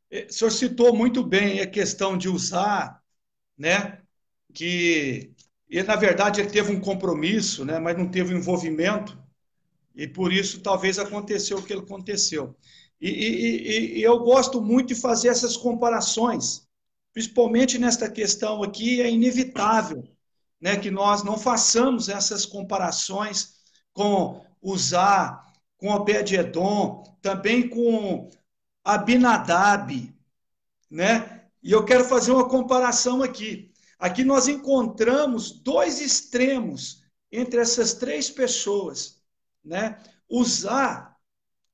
[0.10, 3.00] É, o senhor citou muito bem a questão de usar,
[3.56, 4.02] né?
[4.52, 5.32] Que
[5.70, 7.78] e, na verdade ele teve um compromisso, né?
[7.78, 9.22] Mas não teve um envolvimento
[9.94, 12.56] e por isso talvez aconteceu o que aconteceu.
[13.00, 16.68] E, e, e, eu gosto muito de fazer essas comparações,
[17.14, 20.04] principalmente nesta questão aqui, é inevitável
[20.60, 23.56] né, que nós não façamos essas comparações
[23.94, 25.46] com Uzá,
[25.78, 28.30] com Obed-Edom, também com
[28.84, 30.14] Abinadab,
[30.90, 31.46] né?
[31.62, 33.72] E eu quero fazer uma comparação aqui.
[33.98, 39.20] Aqui nós encontramos dois extremos entre essas três pessoas
[39.64, 39.98] né?
[40.30, 41.18] Usar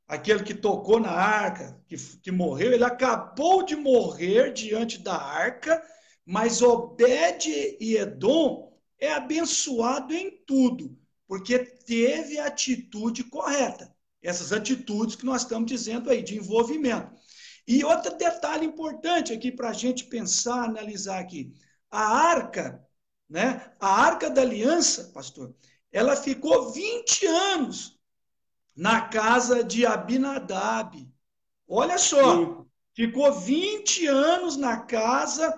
[0.07, 5.81] aquele que tocou na arca, que, que morreu, ele acabou de morrer diante da arca,
[6.25, 7.47] mas Obed
[7.79, 13.93] e Edom é abençoado em tudo, porque teve a atitude correta.
[14.21, 17.13] Essas atitudes que nós estamos dizendo aí, de envolvimento.
[17.67, 21.53] E outro detalhe importante aqui para a gente pensar, analisar aqui.
[21.89, 22.83] A arca,
[23.29, 23.71] né?
[23.79, 25.53] A arca da aliança, pastor,
[25.91, 27.99] ela ficou 20 anos
[28.75, 31.07] na casa de Abinadab.
[31.67, 35.53] Olha só, ficou 20 anos na casa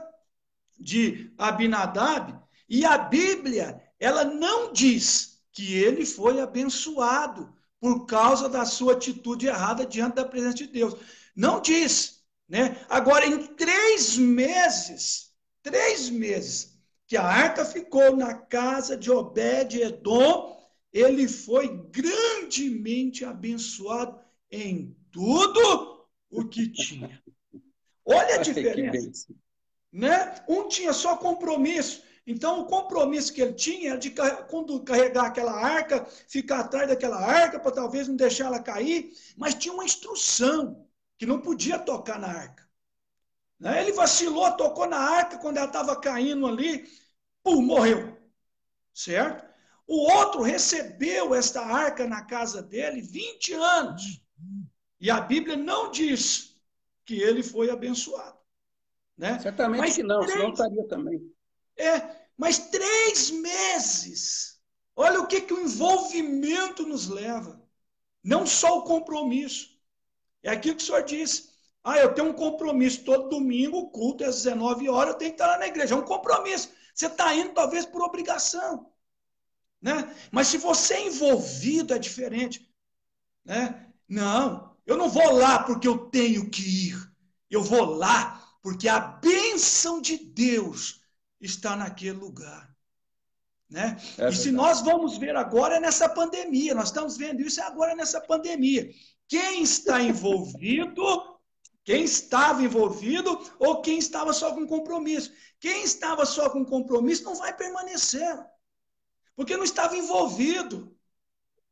[0.80, 8.65] de Abinadab e a Bíblia, ela não diz que ele foi abençoado por causa da
[8.65, 10.95] sua atitude errada diante da presença de Deus.
[11.36, 12.86] Não diz, né?
[12.89, 20.58] Agora, em três meses, três meses, que a arca ficou na casa de Obed-Edom,
[20.91, 24.19] ele foi grandemente abençoado
[24.51, 27.21] em tudo o que tinha.
[28.06, 29.34] Olha a diferença.
[29.91, 30.36] Né?
[30.47, 32.03] Um tinha só compromisso.
[32.28, 34.13] Então, o compromisso que ele tinha era de
[34.86, 39.74] carregar aquela arca, ficar atrás daquela arca para talvez não deixar ela cair, mas tinha
[39.74, 40.86] uma instrução
[41.18, 42.68] que não podia tocar na arca.
[43.58, 43.82] Né?
[43.82, 46.86] Ele vacilou, tocou na arca quando ela estava caindo ali,
[47.42, 48.18] pum, morreu.
[48.94, 49.48] Certo?
[49.88, 54.22] O outro recebeu esta arca na casa dele 20 anos.
[55.00, 56.60] E a Bíblia não diz
[57.06, 58.38] que ele foi abençoado.
[59.18, 59.40] Né?
[59.40, 61.38] Certamente mas que não, três, senão estaria também.
[61.78, 64.60] É, mas três meses.
[64.95, 67.62] Olha o que, que o envolvimento nos leva.
[68.23, 69.78] Não só o compromisso.
[70.43, 71.50] É aquilo que o senhor disse.
[71.84, 75.32] Ah, eu tenho um compromisso todo domingo, o culto é às 19 horas, eu tenho
[75.32, 75.95] que estar lá na igreja.
[75.95, 76.69] É um compromisso.
[76.93, 78.91] Você está indo talvez por obrigação.
[79.82, 80.15] Né?
[80.32, 82.69] Mas se você é envolvido, é diferente.
[83.45, 83.88] Né?
[84.08, 87.12] Não, eu não vou lá porque eu tenho que ir.
[87.50, 91.02] Eu vou lá porque a bênção de Deus
[91.39, 92.69] está naquele lugar.
[93.69, 93.97] Né?
[94.17, 98.21] É e se nós vamos ver agora nessa pandemia, nós estamos vendo isso agora nessa
[98.21, 98.89] pandemia.
[99.28, 101.38] Quem está envolvido
[101.88, 105.32] quem estava envolvido ou quem estava só com compromisso.
[105.58, 108.38] Quem estava só com compromisso não vai permanecer,
[109.38, 110.93] porque não estava envolvido.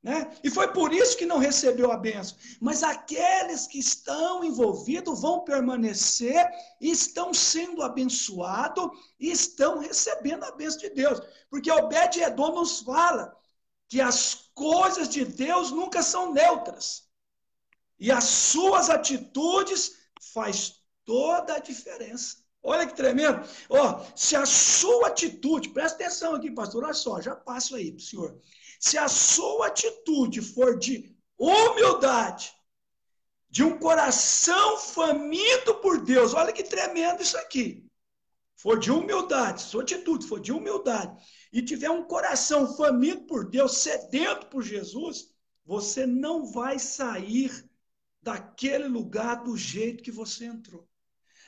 [0.06, 0.38] Né?
[0.44, 2.38] E foi por isso que não recebeu a benção.
[2.62, 6.48] Mas aqueles que estão envolvidos vão permanecer
[6.80, 8.88] estão sendo abençoados
[9.20, 11.20] e estão recebendo a benção de Deus.
[11.50, 13.36] Porque Obed-Edom nos fala
[13.90, 17.10] que as coisas de Deus nunca são neutras.
[18.00, 22.45] E as suas atitudes faz toda a diferença.
[22.68, 23.48] Olha que tremendo.
[23.70, 28.00] Ó, se a sua atitude, presta atenção aqui, pastor, olha só, já passo aí para
[28.00, 28.42] o senhor.
[28.80, 32.52] Se a sua atitude for de humildade,
[33.48, 37.86] de um coração faminto por Deus, olha que tremendo isso aqui.
[38.56, 41.16] For de humildade, sua atitude for de humildade,
[41.54, 45.30] e tiver um coração faminto por Deus, sedento por Jesus,
[45.64, 47.70] você não vai sair
[48.24, 50.90] daquele lugar do jeito que você entrou.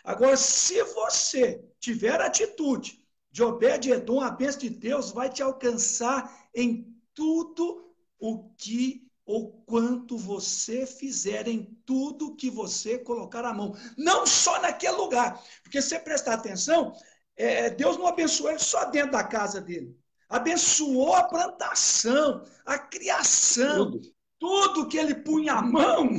[0.08, 6.48] Agora, se você tiver atitude de Obed Edom, a bênção de Deus vai te alcançar
[6.56, 13.76] em tudo o que ou quanto você fizer, em tudo que você colocar a mão.
[13.98, 15.43] Não só naquele lugar.
[15.62, 16.93] Porque se você prestar atenção,
[17.36, 19.93] é, Deus não abençoou ele só dentro da casa dele.
[20.30, 26.10] abençoou a plantação, a criação, tudo, tudo que ele punha a mão,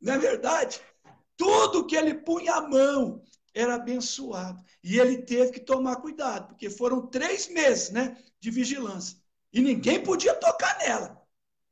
[0.00, 0.80] não é verdade?
[1.36, 3.22] Tudo que ele punha a mão
[3.54, 4.62] era abençoado.
[4.82, 9.18] E ele teve que tomar cuidado, porque foram três meses né, de vigilância.
[9.52, 11.20] E ninguém podia tocar nela.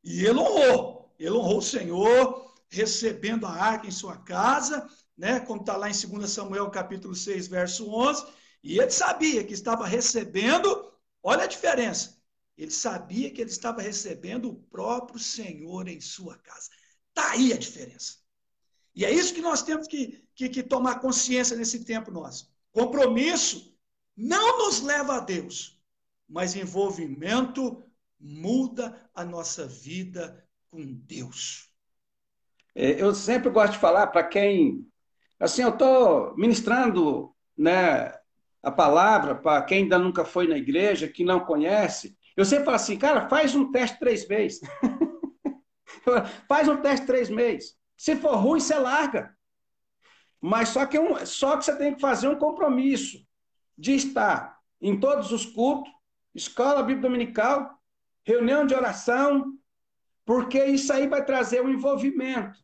[0.03, 1.15] E ele honrou.
[1.19, 5.93] Ele honrou o Senhor, recebendo a arca em sua casa, né, como está lá em
[5.93, 8.27] 2 Samuel capítulo 6, verso 11.
[8.63, 12.19] E ele sabia que estava recebendo, olha a diferença.
[12.57, 16.71] Ele sabia que ele estava recebendo o próprio Senhor em sua casa.
[17.11, 18.24] Está aí a diferença.
[18.95, 22.53] E é isso que nós temos que, que, que tomar consciência nesse tempo nosso.
[22.73, 23.75] Compromisso
[24.17, 25.81] não nos leva a Deus,
[26.29, 27.83] mas envolvimento
[28.21, 31.71] muda a nossa vida com Deus.
[32.75, 34.87] É, eu sempre gosto de falar para quem,
[35.39, 38.13] assim, eu estou ministrando, né,
[38.63, 42.17] a palavra para quem ainda nunca foi na igreja, que não conhece.
[42.37, 44.61] Eu sempre falo assim, cara, faz um teste três meses.
[46.49, 47.77] faz um teste três meses.
[47.97, 49.35] Se for ruim, você larga.
[50.41, 53.19] Mas só que, um, só que você tem que fazer um compromisso
[53.79, 55.91] de estar em todos os cultos,
[56.35, 57.79] escola bíblica dominical,
[58.25, 59.59] reunião de oração,
[60.25, 62.59] porque isso aí vai trazer um envolvimento.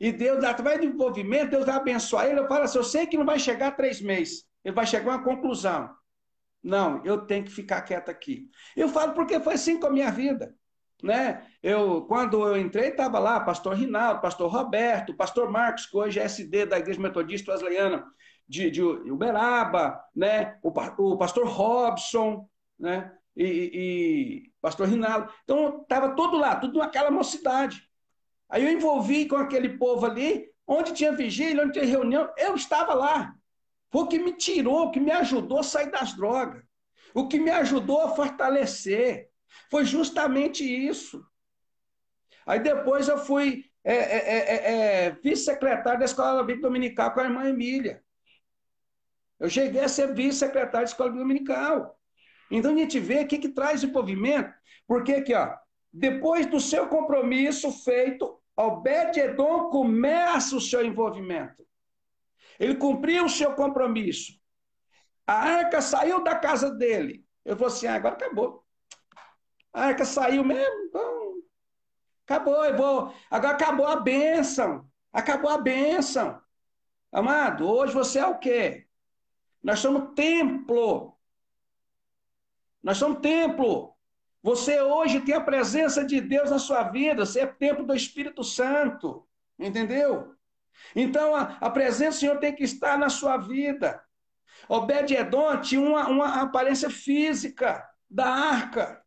[0.00, 2.40] E Deus, através do envolvimento, Deus vai abençoar ele.
[2.40, 5.16] Eu falo assim: eu sei que não vai chegar três meses, ele vai chegar a
[5.16, 5.94] uma conclusão.
[6.62, 8.48] Não, eu tenho que ficar quieto aqui.
[8.76, 10.54] Eu falo porque foi assim com a minha vida
[11.02, 11.46] né?
[11.62, 16.24] Eu, quando eu entrei, estava lá pastor Rinaldo, pastor Roberto, pastor Marcos, que hoje é
[16.24, 18.04] SD da Igreja Metodista Wesleyana
[18.48, 20.58] de, de Uberaba, né?
[20.62, 23.12] O, o pastor Robson, né?
[23.36, 25.32] E, e pastor Rinaldo.
[25.42, 27.82] Então, estava tudo lá, tudo naquela mocidade.
[28.48, 32.92] Aí eu envolvi com aquele povo ali, onde tinha vigília, onde tinha reunião, eu estava
[32.92, 33.34] lá.
[33.90, 36.62] Foi o que me tirou, o que me ajudou a sair das drogas,
[37.14, 39.30] o que me ajudou a fortalecer,
[39.70, 41.24] foi justamente isso.
[42.46, 47.20] Aí depois eu fui é, é, é, é, é vice-secretário da Escola Bíblica Dominical com
[47.20, 48.02] a irmã Emília.
[49.38, 51.98] Eu cheguei a ser vice-secretário da Escola Bíblica Dominical.
[52.50, 54.52] Então a gente vê o que, que traz envolvimento.
[54.86, 55.54] Porque aqui, ó,
[55.92, 61.66] depois do seu compromisso feito, Obed-Edom começa o seu envolvimento.
[62.60, 64.32] Ele cumpriu o seu compromisso.
[65.26, 67.24] A arca saiu da casa dele.
[67.44, 68.61] Eu falei assim: ah, agora acabou.
[69.72, 70.84] A arca saiu mesmo?
[70.84, 71.34] Então,
[72.24, 73.14] acabou, eu vou.
[73.30, 74.86] Agora acabou a bênção.
[75.12, 76.40] Acabou a bênção.
[77.10, 78.86] Amado, hoje você é o quê?
[79.62, 81.16] Nós somos templo.
[82.82, 83.94] Nós somos templo.
[84.42, 87.24] Você hoje tem a presença de Deus na sua vida.
[87.24, 89.26] Você é templo do Espírito Santo.
[89.58, 90.34] Entendeu?
[90.96, 94.02] Então a, a presença do Senhor tem que estar na sua vida.
[94.68, 99.01] Obed-Edom tinha uma, uma aparência física da arca.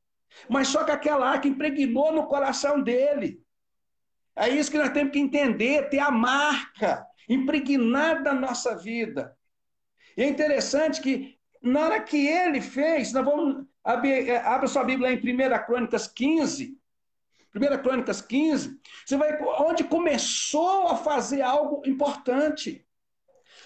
[0.50, 3.42] Mas só que aquela arca impregnou no coração dele.
[4.36, 9.36] É isso que nós temos que entender, ter a marca impregnada na nossa vida.
[10.18, 13.66] E é interessante que, na hora que ele fez, nós vamos.
[14.04, 16.78] É, abra sua Bíblia em 1 Crônicas 15.
[17.56, 22.86] 1 Crônicas 15, você vai onde começou a fazer algo importante.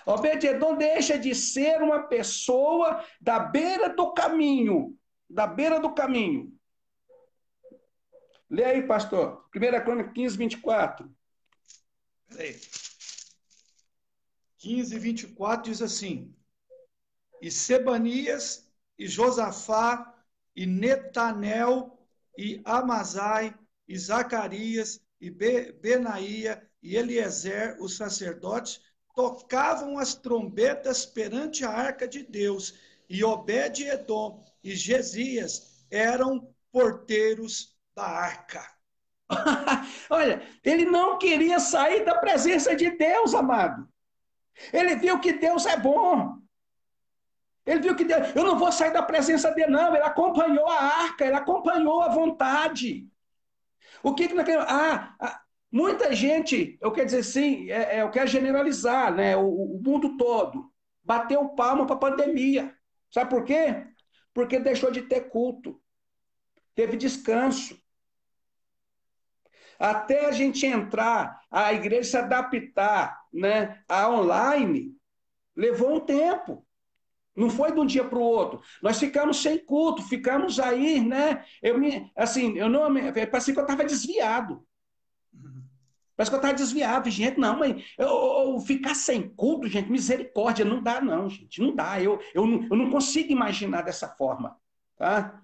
[0.06, 4.96] Obed-Edom deixa de ser uma pessoa da beira do caminho,
[5.28, 6.54] da beira do caminho,
[8.50, 9.48] Lê aí, pastor.
[9.56, 11.16] 1 Crônica 15, 24.
[12.28, 12.60] Peraí.
[14.58, 16.36] 15, 24 diz assim:
[17.42, 20.14] E Sebanias, e Josafá,
[20.56, 21.98] e Netanel,
[22.38, 23.58] e Amazai,
[23.88, 28.82] e Zacarias, e Benaía, e Eliezer, os sacerdotes,
[29.16, 32.74] tocavam as trombetas perante a arca de Deus,
[33.10, 38.66] e Obed-Edom e Gesias eram porteiros da arca.
[40.10, 43.88] Olha, ele não queria sair da presença de Deus, amado.
[44.72, 46.38] Ele viu que Deus é bom.
[47.66, 49.96] Ele viu que Deus, eu não vou sair da presença dele, não.
[49.96, 53.08] Ele acompanhou a arca, ele acompanhou a vontade.
[54.02, 54.68] O que que nós queremos?
[54.70, 55.42] Ah, ah,
[55.72, 59.36] muita gente, eu quero dizer assim, é, é, eu quero generalizar, né?
[59.36, 60.72] O, o mundo todo
[61.04, 62.74] bateu palma para a pandemia.
[63.12, 63.86] Sabe por quê?
[64.34, 65.80] Porque deixou de ter culto,
[66.74, 67.78] teve descanso.
[69.80, 74.94] Até a gente entrar, a igreja se adaptar né, a online,
[75.56, 76.66] levou um tempo.
[77.36, 78.62] Não foi de um dia para o outro.
[78.84, 81.46] Nós ficamos sem culto, ficamos aí, né?
[81.62, 82.94] Eu me, assim, eu não,
[83.32, 84.68] parecia que eu estava desviado.
[86.20, 87.40] Parece que eu estava desviado, gente.
[87.40, 91.62] Não, mas eu, eu, ficar sem culto, gente, misericórdia, não dá, não, gente.
[91.62, 92.02] Não dá.
[92.02, 94.60] Eu, eu, eu não consigo imaginar dessa forma.
[94.98, 95.42] Tá?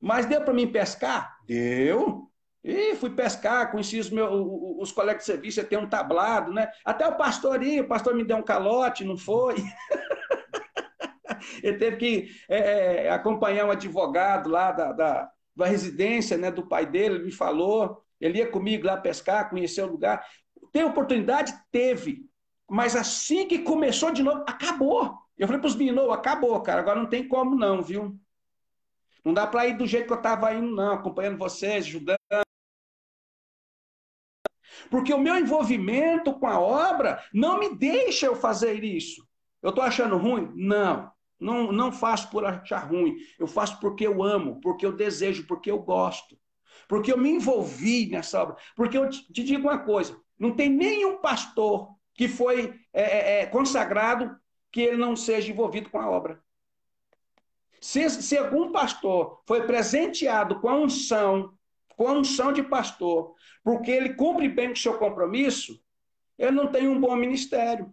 [0.00, 1.40] Mas deu para mim pescar?
[1.44, 2.27] Deu.
[2.62, 4.30] E fui pescar, conheci os, meus,
[4.78, 6.70] os colegas de serviço, tem um tablado, né?
[6.84, 9.56] Até o pastor ia, o pastor me deu um calote, não foi?
[11.62, 16.66] Ele teve que é, é, acompanhar um advogado lá da, da, da residência né, do
[16.66, 18.02] pai dele, ele me falou.
[18.20, 20.24] Ele ia comigo lá pescar, conhecer o lugar.
[20.72, 21.54] Tem oportunidade?
[21.70, 22.26] Teve.
[22.68, 25.16] Mas assim que começou de novo, acabou.
[25.36, 28.18] Eu falei para os meninos, acabou, cara, agora não tem como não, viu?
[29.24, 32.18] Não dá para ir do jeito que eu estava indo, não, acompanhando vocês, ajudando.
[34.90, 39.26] Porque o meu envolvimento com a obra não me deixa eu fazer isso.
[39.62, 40.52] Eu estou achando ruim?
[40.54, 41.10] Não.
[41.40, 43.16] Não, não faço por achar ruim.
[43.38, 46.36] Eu faço porque eu amo, porque eu desejo, porque eu gosto.
[46.88, 48.56] Porque eu me envolvi nessa obra.
[48.74, 53.40] Porque eu te, te digo uma coisa: não tem nenhum pastor que foi é, é,
[53.42, 54.36] é, consagrado
[54.72, 56.42] que ele não seja envolvido com a obra.
[57.80, 61.54] Se, se algum pastor foi presenteado com a unção,
[61.98, 63.34] com a unção de pastor,
[63.64, 65.82] porque ele cumpre bem com o seu compromisso,
[66.38, 67.92] ele não tem um bom ministério.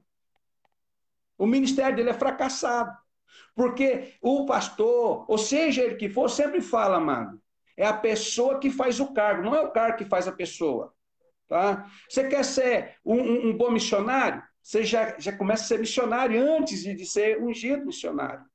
[1.36, 2.96] O ministério dele é fracassado.
[3.56, 7.42] Porque o pastor, ou seja ele que for, sempre fala, amado,
[7.76, 10.94] é a pessoa que faz o cargo, não é o cargo que faz a pessoa.
[11.48, 11.90] Tá?
[12.08, 14.44] Você quer ser um, um, um bom missionário?
[14.62, 18.46] Você já, já começa a ser missionário antes de, de ser ungido missionário.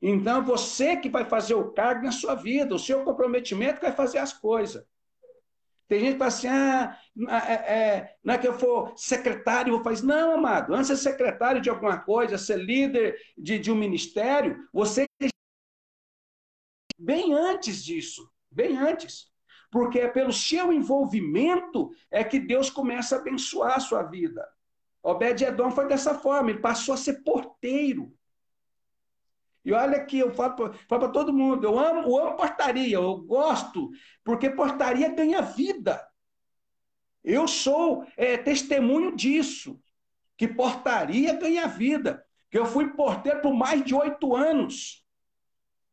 [0.00, 4.18] Então, você que vai fazer o cargo na sua vida, o seu comprometimento vai fazer
[4.18, 4.84] as coisas.
[5.88, 6.98] Tem gente que fala assim, ah,
[7.48, 10.04] é, é, não é que eu for secretário, eu vou fazer.
[10.04, 14.68] Não, amado, antes de ser secretário de alguma coisa, ser líder de, de um ministério,
[14.72, 15.06] você
[16.98, 19.30] bem antes disso, bem antes.
[19.70, 24.46] Porque é pelo seu envolvimento é que Deus começa a abençoar a sua vida.
[25.02, 28.12] Obed-Edom foi dessa forma, ele passou a ser porteiro.
[29.66, 33.90] E olha que eu falo para todo mundo, eu amo, eu amo portaria, eu gosto,
[34.22, 36.00] porque portaria ganha vida.
[37.24, 39.82] Eu sou é, testemunho disso,
[40.38, 42.24] que portaria ganha vida.
[42.48, 45.04] Que eu fui porteiro por mais de oito anos.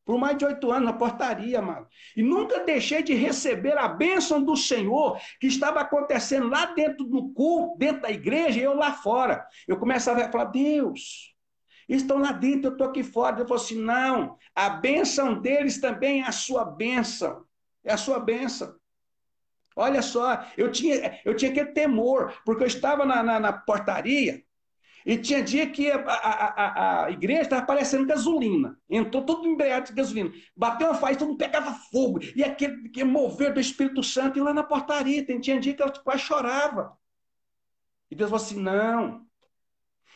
[0.05, 1.87] Por mais de oito anos na portaria, mano.
[2.15, 7.33] E nunca deixei de receber a bênção do Senhor que estava acontecendo lá dentro do
[7.33, 9.47] culto, dentro da igreja, e eu lá fora.
[9.67, 11.32] Eu começava a falar, Deus,
[11.87, 13.35] estão lá dentro, eu estou aqui fora.
[13.35, 17.45] Ele falou assim: não, a bênção deles também é a sua bênção.
[17.83, 18.75] É a sua bênção.
[19.75, 24.43] Olha só, eu tinha, eu tinha aquele temor, porque eu estava na, na, na portaria
[25.05, 28.79] e tinha dia que a, a, a, a igreja estava parecendo gasolina.
[28.89, 30.31] Entrou todo embreado de gasolina.
[30.55, 32.19] Bateu uma faz, todo mundo pegava fogo.
[32.35, 35.25] E aquele, aquele mover do Espírito Santo ia lá na portaria.
[35.39, 36.97] Tinha dia que ela quase chorava.
[38.09, 39.22] E Deus falou assim: não,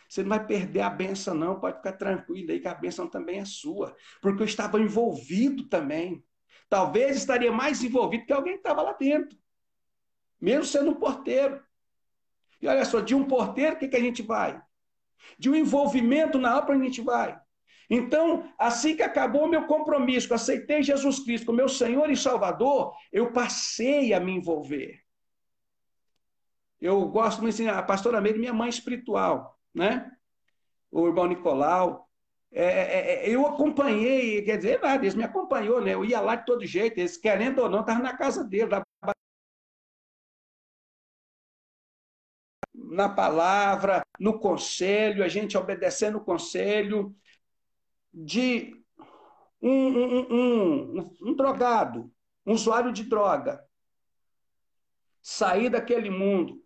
[0.07, 1.59] você não vai perder a benção, não.
[1.59, 3.95] Pode ficar tranquilo aí que a benção também é sua.
[4.21, 6.23] Porque eu estava envolvido também.
[6.69, 9.37] Talvez estaria mais envolvido que alguém que estava lá dentro.
[10.39, 11.61] Mesmo sendo um porteiro.
[12.61, 14.61] E olha só, de um porteiro, o que, que a gente vai?
[15.37, 17.39] De um envolvimento na obra, a gente vai.
[17.89, 22.17] Então, assim que acabou o meu compromisso, que aceitei Jesus Cristo como meu Senhor e
[22.17, 25.01] Salvador, eu passei a me envolver.
[26.79, 30.11] Eu gosto muito, assim, a pastora Meire, minha mãe espiritual né?
[30.91, 32.07] O irmão Nicolau.
[32.51, 35.93] É, é, é, eu acompanhei, quer dizer, nada, eles me acompanhou, né?
[35.93, 38.69] Eu ia lá de todo jeito, eles, querendo ou não, estavam na casa dele,
[42.73, 47.15] na palavra, no conselho, a gente obedecendo o conselho
[48.13, 48.73] de
[49.61, 52.11] um, um, um, um, drogado,
[52.45, 53.63] um usuário de droga,
[55.21, 56.63] sair daquele mundo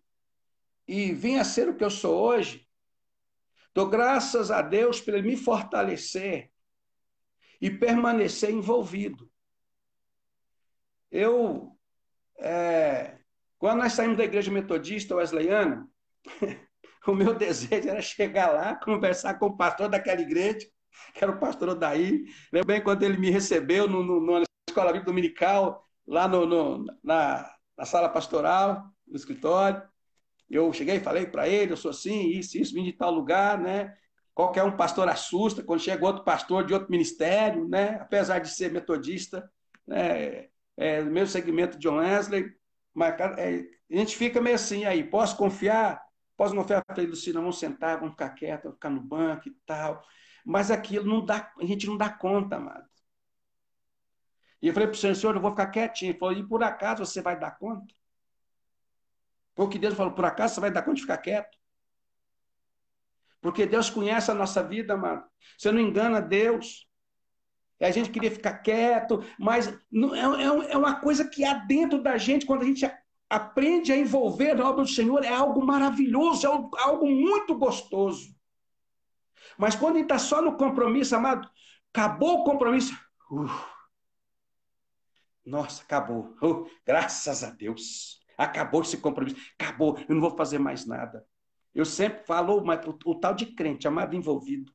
[0.86, 2.68] e vir a ser o que eu sou hoje,
[3.74, 6.50] Dou graças a Deus por ele me fortalecer
[7.60, 9.30] e permanecer envolvido.
[11.10, 11.78] Eu,
[12.38, 13.18] é,
[13.58, 15.88] quando nós saímos da igreja metodista wesleyana,
[17.06, 20.66] o meu desejo era chegar lá, conversar com o pastor daquela igreja,
[21.14, 22.24] que era o pastor Odaí.
[22.52, 26.84] Lembro bem quando ele me recebeu no, no, na escola bíblica dominical, lá no, no
[27.02, 29.82] na, na sala pastoral, no escritório.
[30.52, 33.58] Eu cheguei e falei para ele, eu sou assim, isso, isso, vim de tal lugar,
[33.58, 33.96] né?
[34.34, 37.98] Qualquer um pastor assusta quando chega outro pastor de outro ministério, né?
[38.00, 39.50] Apesar de ser metodista,
[39.86, 40.48] né?
[40.76, 42.50] É, meu segmento de John Wesley,
[42.94, 46.02] mas é, a gente fica meio assim aí, posso confiar?
[46.36, 50.02] Posso confiar ele, Lucina, vamos sentar, vamos ficar quieto, vamos ficar no banco e tal.
[50.44, 52.86] Mas aquilo não dá, a gente não dá conta, amado.
[54.60, 56.12] E eu falei para o senhor, senhor, eu vou ficar quietinho.
[56.12, 57.94] Ele falou, e por acaso você vai dar conta?
[59.54, 61.58] Foi o que Deus falou, por acaso você vai dar conta de ficar quieto?
[63.40, 65.24] Porque Deus conhece a nossa vida, amado.
[65.58, 66.88] Você não engana Deus.
[67.80, 72.16] a gente queria ficar quieto, mas é, é, é uma coisa que há dentro da
[72.16, 72.88] gente, quando a gente
[73.28, 78.32] aprende a envolver na obra do Senhor, é algo maravilhoso, é algo muito gostoso.
[79.58, 81.50] Mas quando a gente está só no compromisso, amado,
[81.92, 82.94] acabou o compromisso.
[83.30, 83.50] Uh,
[85.44, 86.36] nossa, acabou.
[86.42, 88.21] Uh, graças a Deus.
[88.36, 89.36] Acabou esse compromisso.
[89.58, 89.98] Acabou.
[90.08, 91.24] Eu não vou fazer mais nada.
[91.74, 94.72] Eu sempre falo o, o tal de crente, amado envolvido.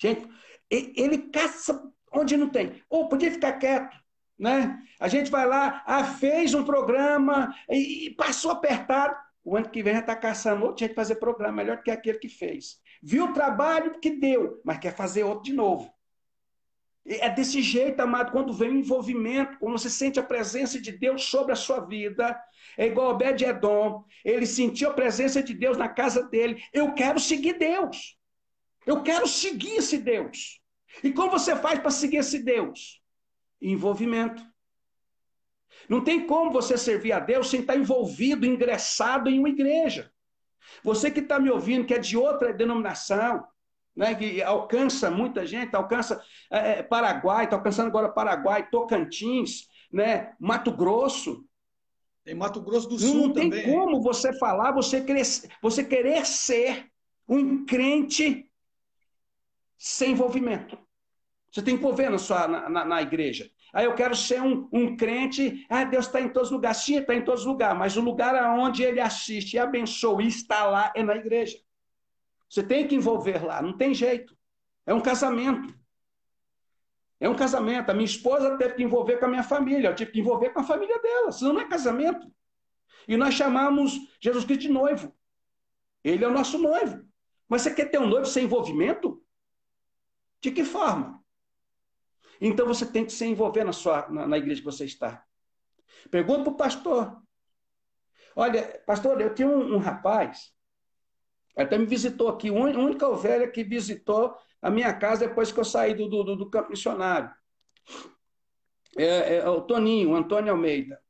[0.00, 0.28] Gente,
[0.70, 1.82] ele caça
[2.12, 2.82] onde não tem.
[2.88, 3.96] Ou podia ficar quieto,
[4.38, 4.78] né?
[5.00, 9.16] A gente vai lá, ah, fez um programa e, passou apertado.
[9.44, 11.90] O ano que vem já está caçando outro jeito de fazer programa, melhor do que
[11.90, 12.78] aquele que fez.
[13.00, 15.88] Viu o trabalho que deu, mas quer fazer outro de novo.
[17.08, 21.24] É desse jeito, amado, quando vem o envolvimento, quando você sente a presença de Deus
[21.24, 22.36] sobre a sua vida.
[22.76, 26.62] É igual Obed-Edom, ele sentiu a presença de Deus na casa dele.
[26.72, 28.18] Eu quero seguir Deus.
[28.84, 30.60] Eu quero seguir esse Deus.
[31.02, 33.00] E como você faz para seguir esse Deus?
[33.60, 34.42] Envolvimento.
[35.88, 40.10] Não tem como você servir a Deus sem estar envolvido, ingressado em uma igreja.
[40.82, 43.46] Você que está me ouvindo, que é de outra denominação,
[43.96, 50.34] né, que alcança muita gente, alcança é, é Paraguai, está alcançando agora Paraguai, Tocantins, né,
[50.38, 51.44] Mato Grosso.
[52.22, 53.48] Tem Mato Grosso do Sul também.
[53.48, 55.24] Não tem como você falar, você querer,
[55.62, 56.90] você querer ser
[57.28, 58.50] um crente
[59.78, 60.76] sem envolvimento.
[61.50, 63.48] Você tem que envolver na, sua, na, na, na igreja.
[63.72, 65.64] Aí eu quero ser um, um crente.
[65.68, 66.78] Ah, Deus está em todos os lugares.
[66.78, 70.26] Sim, está em todos os lugares, mas o lugar aonde ele assiste e abençoa e
[70.26, 71.56] está lá é na igreja.
[72.56, 74.34] Você tem que envolver lá, não tem jeito.
[74.86, 75.78] É um casamento.
[77.20, 77.90] É um casamento.
[77.90, 80.60] A minha esposa teve que envolver com a minha família, eu tive que envolver com
[80.60, 82.34] a família dela, senão não é casamento.
[83.06, 85.14] E nós chamamos Jesus Cristo de noivo.
[86.02, 87.06] Ele é o nosso noivo.
[87.46, 89.22] Mas você quer ter um noivo sem envolvimento?
[90.40, 91.22] De que forma?
[92.40, 95.22] Então você tem que se envolver na, sua, na, na igreja que você está.
[96.10, 97.22] Pergunta para o pastor.
[98.34, 100.55] Olha, pastor, eu tinha um, um rapaz,
[101.56, 105.64] até me visitou aqui, a única ovelha que visitou a minha casa depois que eu
[105.64, 107.30] saí do, do, do campo missionário.
[108.96, 111.00] É, é, o Toninho, o Antônio Almeida.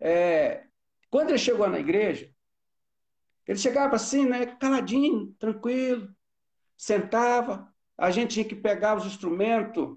[0.00, 0.64] É,
[1.10, 2.32] quando ele chegou na igreja,
[3.46, 6.08] ele chegava assim, né, caladinho, tranquilo,
[6.76, 9.96] sentava, a gente tinha que pegar os instrumentos.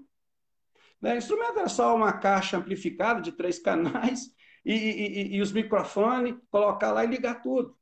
[1.00, 1.14] Né?
[1.14, 4.32] O instrumento era só uma caixa amplificada de três canais
[4.64, 7.76] e, e, e os microfones, colocar lá e ligar tudo.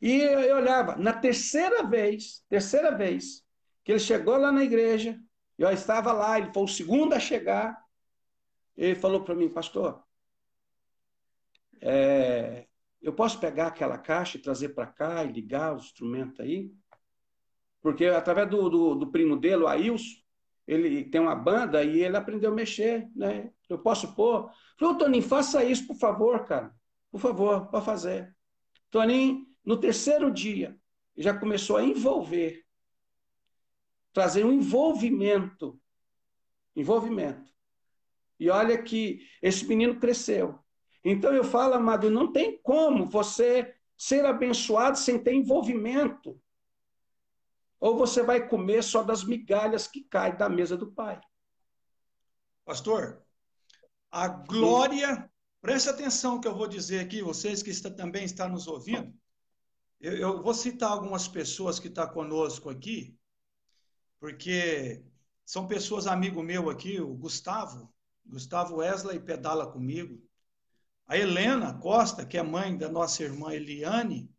[0.00, 3.44] E eu olhava, na terceira vez, terceira vez,
[3.82, 5.18] que ele chegou lá na igreja,
[5.58, 7.82] eu estava lá, ele foi o segundo a chegar,
[8.76, 10.02] ele falou para mim, pastor,
[11.80, 12.66] é,
[13.00, 16.72] eu posso pegar aquela caixa e trazer para cá e ligar o instrumento aí?
[17.80, 20.24] Porque através do, do, do primo dele, o Ailson,
[20.66, 23.50] ele tem uma banda e ele aprendeu a mexer, né?
[23.68, 24.50] Eu posso pôr?
[24.78, 26.74] Falei, Toninho, faça isso, por favor, cara.
[27.10, 28.34] Por favor, pode fazer.
[28.90, 30.78] Toninho no terceiro dia,
[31.16, 32.64] já começou a envolver,
[34.12, 35.80] trazer um envolvimento.
[36.76, 37.52] Envolvimento.
[38.38, 40.58] E olha que esse menino cresceu.
[41.04, 46.40] Então eu falo, amado, não tem como você ser abençoado sem ter envolvimento.
[47.78, 51.20] Ou você vai comer só das migalhas que caem da mesa do Pai.
[52.64, 53.22] Pastor,
[54.10, 58.66] a glória, preste atenção que eu vou dizer aqui, vocês que está, também estão nos
[58.66, 59.12] ouvindo,
[60.04, 63.18] eu, eu vou citar algumas pessoas que estão tá conosco aqui,
[64.20, 65.02] porque
[65.46, 67.90] são pessoas amigo meu aqui, o Gustavo,
[68.26, 70.22] Gustavo Wesley pedala comigo,
[71.06, 74.30] a Helena Costa, que é mãe da nossa irmã Eliane,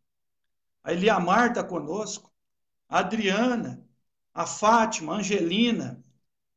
[0.84, 2.32] a Eliamar está conosco,
[2.88, 3.84] a Adriana,
[4.32, 6.00] a Fátima, a Angelina,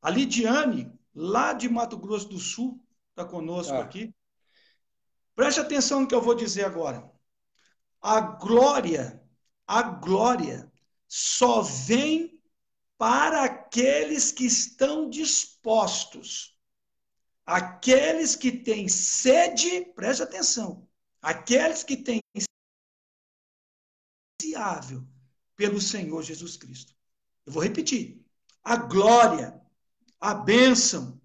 [0.04, 2.80] a Lidiane, lá de Mato Grosso do Sul,
[3.10, 3.82] está conosco ah.
[3.82, 4.14] aqui.
[5.36, 7.10] Preste atenção no que eu vou dizer agora.
[8.02, 9.22] A glória,
[9.68, 10.72] a glória
[11.08, 12.42] só vem
[12.98, 16.58] para aqueles que estão dispostos.
[17.46, 20.88] Aqueles que têm sede, preste atenção,
[21.22, 22.22] aqueles que têm
[24.40, 25.04] ansiável
[25.56, 26.94] pelo Senhor Jesus Cristo.
[27.46, 28.24] Eu vou repetir.
[28.64, 29.60] A glória,
[30.20, 31.20] a bênção,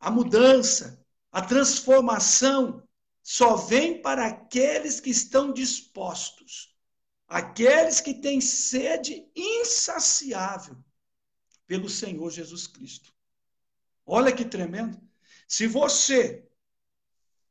[0.00, 2.82] a mudança, a transformação
[3.22, 6.76] só vem para aqueles que estão dispostos,
[7.26, 10.76] aqueles que têm sede insaciável
[11.66, 13.14] pelo Senhor Jesus Cristo.
[14.04, 15.00] Olha que tremendo.
[15.46, 16.48] Se você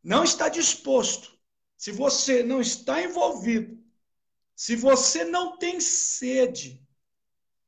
[0.04, 1.38] não está disposto,
[1.78, 3.82] se você não está envolvido,
[4.56, 6.86] se você não tem sede,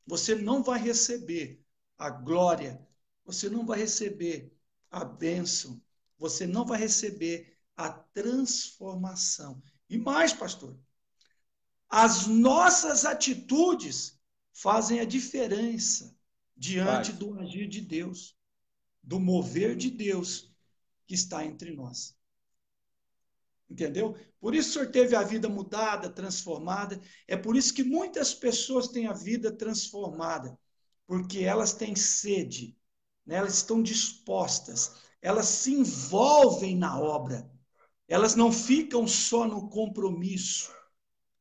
[0.05, 1.63] você não vai receber
[1.97, 2.85] a glória,
[3.23, 4.53] você não vai receber
[4.89, 5.81] a bênção,
[6.17, 7.50] você não vai receber
[7.85, 9.61] a transformação.
[9.89, 10.77] E mais, pastor,
[11.89, 14.19] as nossas atitudes
[14.53, 16.15] fazem a diferença
[16.55, 18.37] diante do agir de Deus,
[19.03, 20.53] do mover de Deus
[21.05, 22.15] que está entre nós.
[23.69, 24.15] Entendeu?
[24.39, 27.01] Por isso o senhor teve a vida mudada, transformada.
[27.27, 30.57] É por isso que muitas pessoas têm a vida transformada,
[31.07, 32.77] porque elas têm sede,
[33.25, 33.35] né?
[33.35, 37.49] elas estão dispostas, elas se envolvem na obra,
[38.11, 40.69] elas não ficam só no compromisso,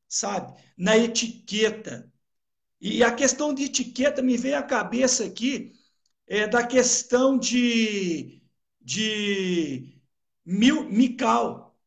[0.07, 0.57] sabe?
[0.77, 2.09] Na etiqueta.
[2.79, 5.73] E a questão de etiqueta me veio à cabeça aqui
[6.25, 8.41] é, da questão de,
[8.79, 9.99] de
[10.45, 11.77] Mical.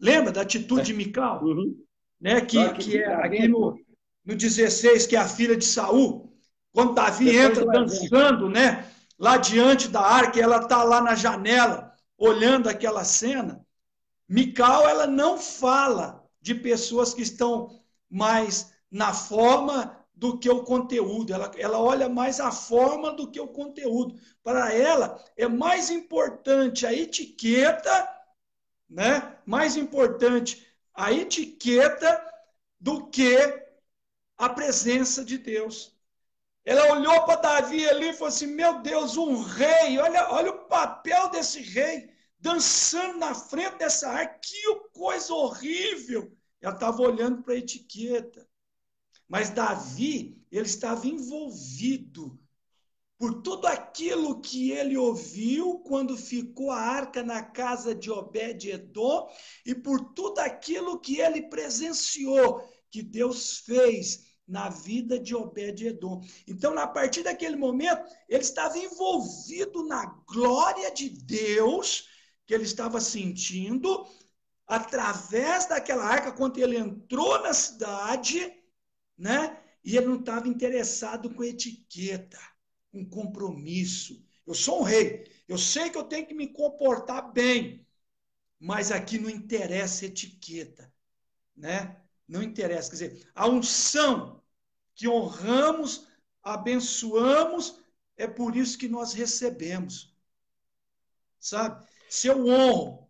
[0.00, 1.44] Lembra da atitude de Mical?
[1.44, 1.80] Uhum.
[2.20, 2.40] Né?
[2.40, 3.78] Que, que, que é aqui no,
[4.24, 6.36] no 16, que é a filha de Saul.
[6.72, 8.90] Quando Davi entra dançando, né?
[9.16, 13.64] Lá diante da arca, ela está lá na janela, olhando aquela cena.
[14.32, 17.78] Mical, ela não fala de pessoas que estão
[18.08, 21.34] mais na forma do que o conteúdo.
[21.34, 24.18] Ela, ela olha mais a forma do que o conteúdo.
[24.42, 28.08] Para ela, é mais importante a etiqueta,
[28.88, 29.36] né?
[29.44, 32.26] mais importante a etiqueta
[32.80, 33.36] do que
[34.38, 35.94] a presença de Deus.
[36.64, 40.64] Ela olhou para Davi ali e falou assim: Meu Deus, um rei, olha, olha o
[40.68, 42.11] papel desse rei,
[42.42, 46.36] dançando na frente dessa arca, que coisa horrível.
[46.60, 48.46] Ela estava olhando para a etiqueta.
[49.28, 52.38] Mas Davi, ele estava envolvido
[53.16, 59.28] por tudo aquilo que ele ouviu quando ficou a arca na casa de Obed-edom
[59.64, 66.20] e por tudo aquilo que ele presenciou que Deus fez na vida de Obed-edom.
[66.48, 72.10] Então, a partir daquele momento, ele estava envolvido na glória de Deus
[72.46, 74.06] que ele estava sentindo
[74.66, 78.62] através daquela arca quando ele entrou na cidade
[79.22, 79.62] né?
[79.84, 82.38] E ele não estava interessado com etiqueta,
[82.90, 84.20] com compromisso.
[84.46, 87.86] Eu sou um rei, eu sei que eu tenho que me comportar bem,
[88.58, 90.92] mas aqui não interessa etiqueta,
[91.56, 92.00] né?
[92.26, 94.42] Não interessa, quer dizer, a unção
[94.94, 96.08] que honramos,
[96.42, 97.80] abençoamos,
[98.16, 100.12] é por isso que nós recebemos.
[101.38, 101.86] Sabe?
[102.12, 103.08] Se eu honro,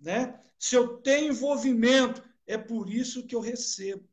[0.00, 0.42] né?
[0.58, 4.04] Se eu tenho envolvimento, é por isso que eu recebo.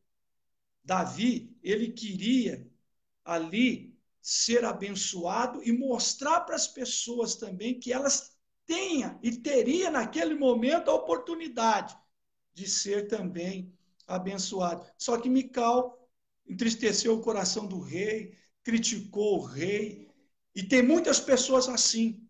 [0.84, 2.72] Davi, ele queria
[3.26, 10.36] ali ser abençoado e mostrar para as pessoas também que elas tenham e teria naquele
[10.36, 11.98] momento a oportunidade
[12.54, 13.76] de ser também
[14.06, 14.86] abençoado.
[14.96, 16.08] Só que Mical
[16.48, 20.08] entristeceu o coração do rei, criticou o rei,
[20.54, 22.29] e tem muitas pessoas assim.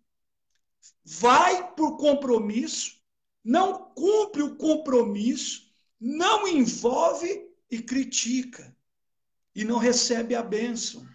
[1.04, 3.00] Vai por compromisso,
[3.44, 8.76] não cumpre o compromisso, não envolve e critica
[9.56, 11.06] e não recebe a bênção,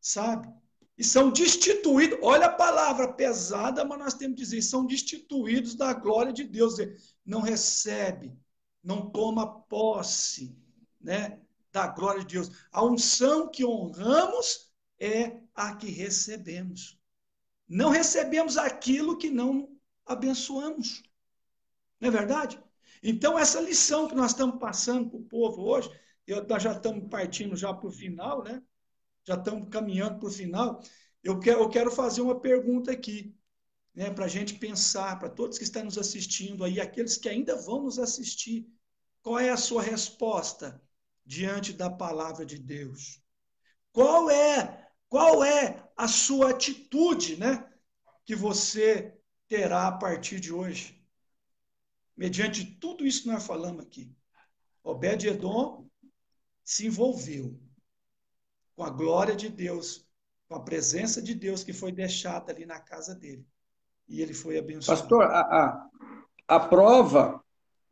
[0.00, 0.48] sabe?
[0.96, 5.92] E são destituídos, olha a palavra pesada, mas nós temos que dizer, são destituídos da
[5.92, 6.76] glória de Deus,
[7.24, 8.36] não recebe,
[8.82, 10.56] não toma posse,
[11.00, 11.40] né,
[11.72, 12.50] da glória de Deus.
[12.70, 16.98] A unção que honramos é a que recebemos.
[17.68, 21.02] Não recebemos aquilo que não abençoamos.
[22.00, 22.62] Não é verdade?
[23.02, 25.90] Então, essa lição que nós estamos passando para o povo hoje,
[26.26, 28.62] eu, nós já estamos partindo já para o final, né?
[29.24, 30.82] Já estamos caminhando para o final.
[31.22, 33.34] Eu quero, eu quero fazer uma pergunta aqui,
[33.94, 34.10] né?
[34.10, 37.82] Para a gente pensar, para todos que estão nos assistindo aí, aqueles que ainda vão
[37.82, 38.66] nos assistir,
[39.22, 40.80] qual é a sua resposta
[41.24, 43.22] diante da palavra de Deus?
[43.92, 44.83] Qual é,
[45.14, 47.64] qual é a sua atitude, né?
[48.24, 51.00] Que você terá a partir de hoje?
[52.16, 54.12] mediante tudo isso que nós falamos aqui.
[54.82, 55.86] Obed-Edom
[56.64, 57.58] se envolveu
[58.76, 60.06] com a glória de Deus,
[60.48, 63.46] com a presença de Deus que foi deixada ali na casa dele.
[64.08, 65.00] E ele foi abençoado.
[65.00, 65.90] Pastor, a, a,
[66.48, 67.42] a prova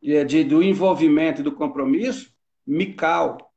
[0.01, 2.33] de, de, do envolvimento e do compromisso,
[2.65, 3.52] Mical.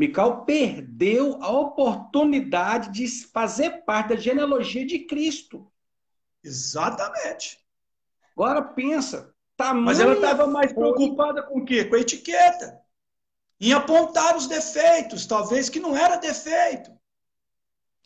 [0.00, 5.70] Mical perdeu a oportunidade de fazer parte da genealogia de Cristo.
[6.42, 7.58] Exatamente.
[8.34, 11.84] Agora pensa, Tamanha Mas ela estava mais preocupada com o quê?
[11.84, 12.80] Com a etiqueta.
[13.60, 16.98] Em apontar os defeitos, talvez que não era defeito.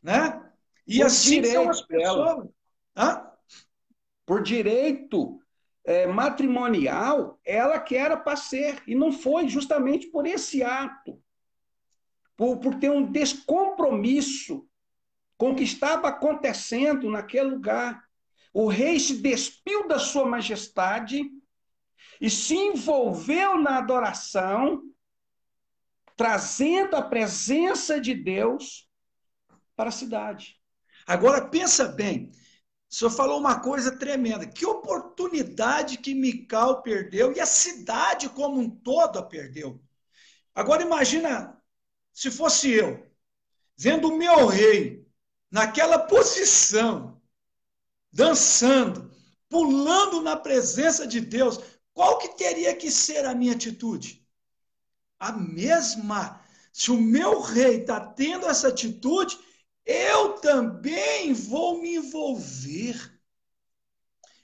[0.02, 0.42] Né?
[0.88, 2.48] E Por assim são as pessoas.
[4.26, 5.40] Por direito
[5.84, 11.22] é, matrimonial, ela que era para ser, e não foi justamente por esse ato,
[12.36, 14.68] por, por ter um descompromisso
[15.36, 18.04] com o que estava acontecendo naquele lugar.
[18.52, 21.22] O rei se despiu da sua majestade
[22.20, 24.82] e se envolveu na adoração,
[26.16, 28.88] trazendo a presença de Deus
[29.74, 30.56] para a cidade.
[31.06, 32.30] Agora pensa bem,
[32.90, 34.46] o senhor falou uma coisa tremenda.
[34.46, 39.82] Que oportunidade que Mical perdeu e a cidade como um todo a perdeu.
[40.54, 41.60] Agora imagina
[42.14, 43.04] se fosse eu,
[43.76, 45.04] vendo o meu rei
[45.50, 47.20] naquela posição,
[48.12, 49.12] dançando,
[49.48, 51.58] pulando na presença de Deus,
[51.92, 54.24] qual que teria que ser a minha atitude?
[55.18, 56.40] A mesma.
[56.72, 59.38] Se o meu rei está tendo essa atitude,
[59.84, 63.12] eu também vou me envolver.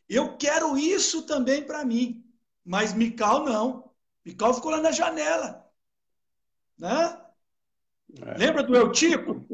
[0.08, 2.24] Eu quero isso também para mim.
[2.64, 3.92] Mas Mical não.
[4.24, 5.68] Mical ficou lá na janela.
[6.78, 7.29] Né?
[8.22, 8.38] É.
[8.38, 9.46] Lembra do Eutico?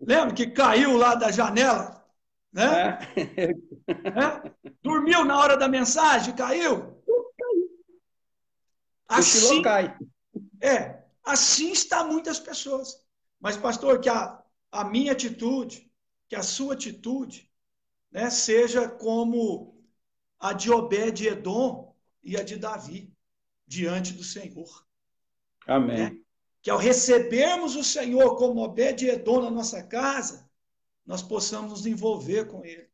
[0.00, 2.04] Lembra que caiu lá da janela?
[2.52, 2.98] Né?
[3.16, 3.50] É.
[3.90, 4.72] É?
[4.82, 6.98] Dormiu na hora da mensagem, caiu?
[9.06, 9.96] Assim, cai.
[10.60, 13.02] É, assim está muitas pessoas.
[13.40, 15.90] Mas, pastor, que a, a minha atitude,
[16.28, 17.50] que a sua atitude,
[18.10, 19.82] né, seja como
[20.38, 23.12] a de Obed-Edom e a de Davi,
[23.66, 24.86] diante do Senhor.
[25.66, 25.96] Amém.
[25.96, 26.18] Né?
[26.68, 30.46] Que ao recebermos o Senhor como Obed-Edom na nossa casa,
[31.06, 32.90] nós possamos nos envolver com Ele.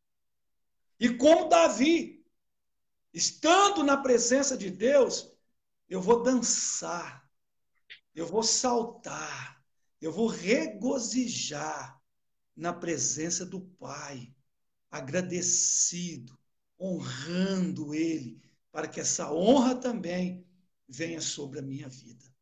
[1.01, 2.25] E como Davi,
[3.12, 5.37] estando na presença de Deus,
[5.89, 7.29] eu vou dançar,
[8.14, 9.61] eu vou saltar,
[10.01, 12.01] eu vou regozijar
[12.55, 14.33] na presença do Pai,
[14.89, 16.39] agradecido,
[16.79, 20.47] honrando Ele, para que essa honra também
[20.89, 22.34] venha sobre a minha vida.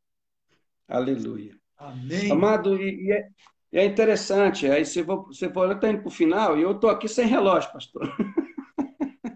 [0.92, 1.56] Aleluia.
[1.78, 2.30] Amém.
[2.30, 3.28] Amado, e, e, é,
[3.72, 6.90] e é, interessante, aí você, você pode estar indo para o final, e eu estou
[6.90, 8.02] aqui sem relógio, pastor.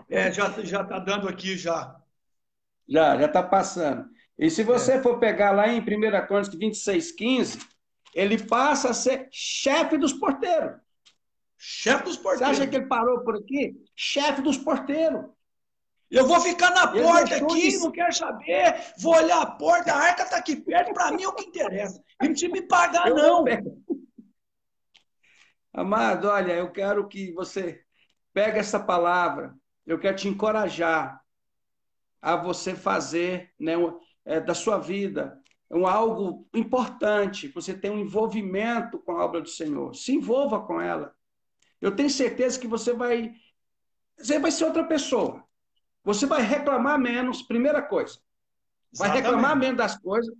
[0.09, 1.95] É, já está já dando aqui já.
[2.89, 4.09] Já, já está passando.
[4.39, 5.03] E se você é.
[5.03, 5.83] for pegar lá em 1
[6.27, 7.59] Crônicas 26, 15,
[8.15, 10.81] ele passa a ser chefe dos porteiros.
[11.59, 12.57] Chefe dos porteiros.
[12.57, 13.75] Você acha que ele parou por aqui?
[13.95, 15.27] Chefe dos porteiros.
[16.11, 17.79] Eu vou ficar na porta aqui, de...
[17.79, 21.29] não quero saber, vou olhar a porta, a arca está aqui perto, para mim é
[21.29, 22.01] o que interessa.
[22.21, 23.45] Não precisa me pagar, eu não.
[25.73, 27.83] Amado, olha, eu quero que você
[28.33, 29.55] pegue essa palavra,
[29.85, 31.21] eu quero te encorajar
[32.23, 33.75] a você fazer né,
[34.25, 35.41] é, da sua vida
[35.71, 39.95] um algo importante, você tem um envolvimento com a obra do Senhor.
[39.95, 41.15] Se envolva com ela.
[41.81, 43.35] Eu tenho certeza que você vai
[44.17, 45.46] você vai ser outra pessoa.
[46.07, 48.21] Você vai reclamar menos, primeira coisa.
[48.97, 49.25] Vai Exatamente.
[49.25, 50.33] reclamar menos das coisas,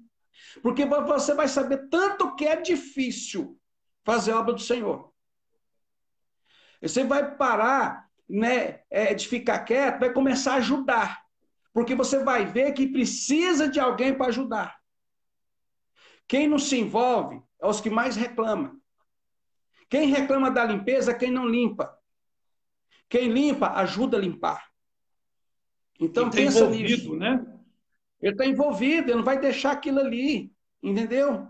[0.63, 3.59] porque você vai saber tanto que é difícil
[4.05, 5.13] fazer a obra do Senhor.
[6.81, 11.21] Você vai parar né, é, de ficar quieto, vai começar a ajudar.
[11.73, 14.79] Porque você vai ver que precisa de alguém para ajudar.
[16.29, 18.81] Quem não se envolve é os que mais reclamam.
[19.91, 21.93] Quem reclama da limpeza é quem não limpa.
[23.09, 24.76] Quem limpa ajuda a limpar.
[26.01, 27.17] Então tá pensa nisso.
[27.17, 27.45] Né?
[28.21, 30.53] Ele está envolvido, ele não vai deixar aquilo ali.
[30.83, 31.49] Entendeu?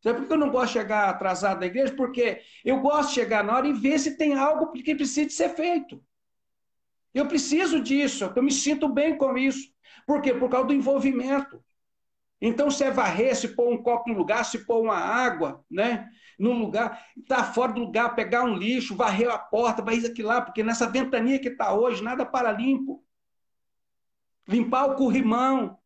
[0.00, 1.94] Sabe por que eu não gosto de chegar atrasado da igreja?
[1.94, 5.48] Porque eu gosto de chegar na hora e ver se tem algo que precisa ser
[5.50, 6.02] feito.
[7.12, 9.68] Eu preciso disso, eu me sinto bem com isso.
[10.06, 10.34] Por quê?
[10.34, 11.62] Por causa do envolvimento.
[12.40, 16.08] Então, se é varrer, se pôr um copo no lugar, se pôr uma água, né?
[16.38, 20.22] No lugar, tá fora do lugar, pegar um lixo, varrer a porta, vai isso aqui
[20.22, 23.02] lá, porque nessa ventania que está hoje, nada para limpo.
[24.46, 25.78] Limpar o corrimão.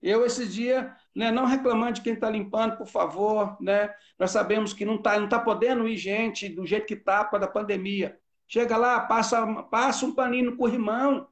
[0.00, 3.92] Eu, esse dia, né, não reclamando de quem está limpando, por favor, né?
[4.18, 7.46] Nós sabemos que não está não tá podendo ir gente do jeito que está causa
[7.46, 8.18] da pandemia.
[8.46, 11.26] Chega lá, passa, passa um paninho no corrimão.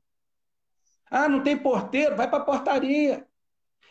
[1.11, 3.27] Ah, não tem porteiro, vai para a portaria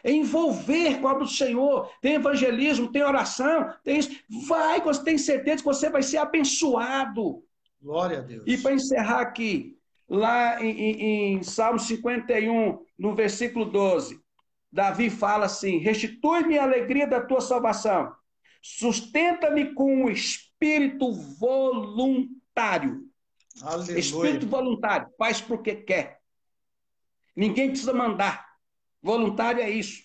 [0.04, 1.92] é envolver com a obra do Senhor.
[2.02, 4.12] Tem evangelismo, tem oração, tem isso.
[4.48, 7.44] Vai, você tem certeza que você vai ser abençoado.
[7.82, 8.44] Glória a Deus.
[8.46, 9.78] E para encerrar aqui,
[10.12, 14.20] lá em, em, em Salmo 51, no versículo 12,
[14.70, 18.14] Davi fala assim: Restitui-me a alegria da tua salvação,
[18.62, 23.10] sustenta-me com o espírito voluntário.
[23.62, 24.00] Aleluia.
[24.00, 26.20] Espírito voluntário, faz porque quer.
[27.34, 28.46] Ninguém precisa mandar.
[29.02, 30.04] Voluntário é isso.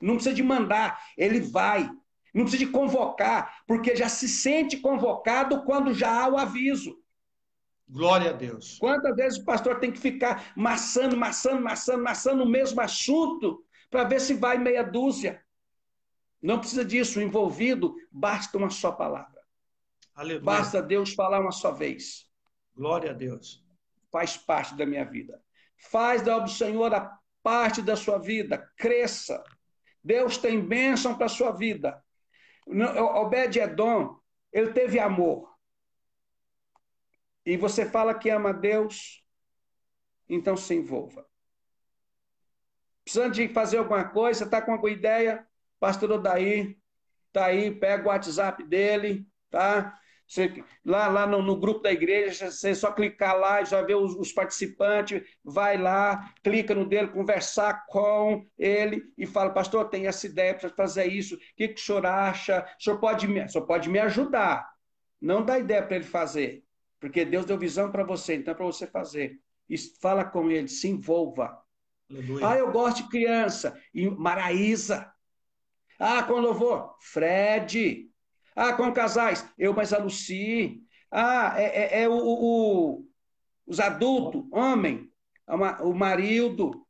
[0.00, 1.90] Não precisa de mandar, ele vai.
[2.34, 7.01] Não precisa de convocar, porque já se sente convocado quando já há o aviso.
[7.92, 8.78] Glória a Deus.
[8.78, 14.04] Quantas vezes o pastor tem que ficar maçando, maçando, maçando, maçando o mesmo assunto para
[14.04, 15.44] ver se vai meia dúzia?
[16.40, 17.20] Não precisa disso.
[17.20, 19.42] Envolvido basta uma só palavra.
[20.14, 20.42] Aleluia.
[20.42, 22.26] Basta Deus falar uma só vez.
[22.74, 23.62] Glória a Deus.
[24.10, 25.38] Faz parte da minha vida.
[25.76, 28.72] Faz da obra do Senhor a parte da sua vida.
[28.78, 29.44] Cresça.
[30.02, 32.02] Deus tem bênção para a sua vida.
[32.66, 34.16] Obed-Edom,
[34.50, 35.51] ele teve amor.
[37.44, 39.24] E você fala que ama Deus,
[40.28, 41.26] então se envolva.
[43.04, 45.46] Precisando de fazer alguma coisa, está com alguma ideia?
[45.80, 46.78] Pastor Odaí,
[47.32, 49.98] tá aí, pega o WhatsApp dele, tá?
[50.26, 53.94] Você, lá lá no, no, grupo da igreja, você só clicar lá e já vê
[53.94, 60.06] os, os, participantes, vai lá, clica no dele, conversar com ele e fala, pastor, tem
[60.06, 62.66] essa ideia para fazer isso, o que, que o senhor acha?
[62.78, 64.72] O senhor pode me, o senhor pode me ajudar,
[65.20, 66.64] não dá ideia para ele fazer,
[67.02, 69.40] porque Deus deu visão para você, então é para você fazer.
[70.00, 71.60] Fala com ele, se envolva.
[72.08, 72.48] Aleluia.
[72.48, 73.76] Ah, eu gosto de criança.
[73.92, 75.12] E Maraísa.
[75.98, 78.08] Ah, com louvor, Fred.
[78.54, 80.80] Ah, com casais, eu mais a Luci.
[81.10, 83.04] Ah, é, é, é o, o,
[83.66, 85.10] os adultos, homem,
[85.80, 86.86] o Marildo,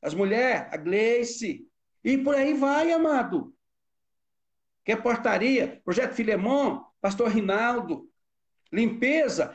[0.00, 1.68] as mulheres, a Gleice.
[2.04, 3.52] E por aí vai, amado.
[4.84, 8.08] Que é portaria, Projeto Filemon, Pastor Rinaldo.
[8.76, 9.54] Limpeza,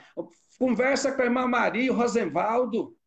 [0.58, 2.98] conversa com a irmã Maria, o Rosenvaldo.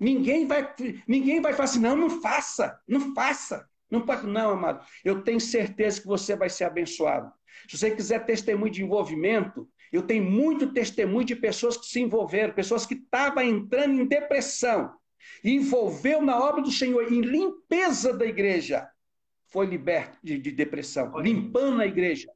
[0.00, 0.74] Ninguém vai,
[1.06, 3.68] ninguém vai falar assim, não, não faça, não faça.
[3.90, 4.82] Não pode, não, amado.
[5.04, 7.30] Eu tenho certeza que você vai ser abençoado.
[7.68, 12.54] Se você quiser testemunho de envolvimento, eu tenho muito testemunho de pessoas que se envolveram,
[12.54, 14.94] pessoas que estavam entrando em depressão,
[15.44, 18.88] e envolveu na obra do Senhor, em limpeza da igreja,
[19.48, 22.32] foi liberto de, de depressão, limpando a igreja.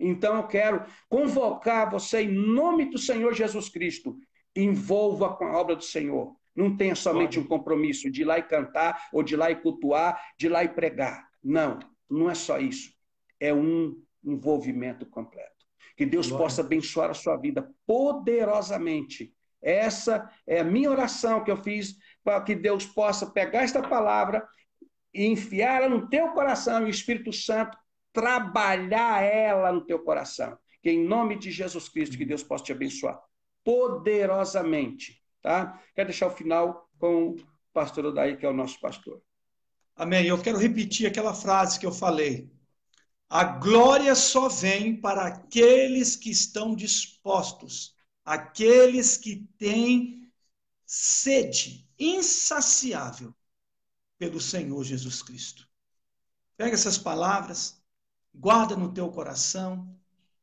[0.00, 4.16] Então eu quero convocar você em nome do Senhor Jesus Cristo.
[4.56, 6.34] Envolva com a obra do Senhor.
[6.56, 9.56] Não tenha somente um compromisso de ir lá e cantar, ou de ir lá e
[9.56, 11.28] cultuar, de ir lá e pregar.
[11.42, 11.78] Não,
[12.08, 12.92] não é só isso.
[13.38, 15.50] É um envolvimento completo.
[15.96, 16.44] Que Deus Glória.
[16.44, 19.32] possa abençoar a sua vida poderosamente.
[19.62, 21.94] Essa é a minha oração que eu fiz
[22.24, 24.46] para que Deus possa pegar esta palavra
[25.12, 27.76] e enfiá-la no teu coração e o Espírito Santo
[28.12, 30.58] trabalhar ela no teu coração.
[30.82, 33.20] Que em nome de Jesus Cristo, que Deus possa te abençoar
[33.62, 35.82] poderosamente Tá?
[35.94, 37.36] Quero deixar o final com o
[37.72, 39.22] pastor Odaí, que é o nosso pastor.
[39.96, 40.26] Amém.
[40.26, 42.50] Eu quero repetir aquela frase que eu falei.
[43.28, 47.94] A glória só vem para aqueles que estão dispostos,
[48.24, 50.30] aqueles que têm
[50.84, 53.34] sede insaciável
[54.18, 55.66] pelo Senhor Jesus Cristo.
[56.56, 57.79] Pega essas palavras,
[58.34, 59.94] guarda no teu coração,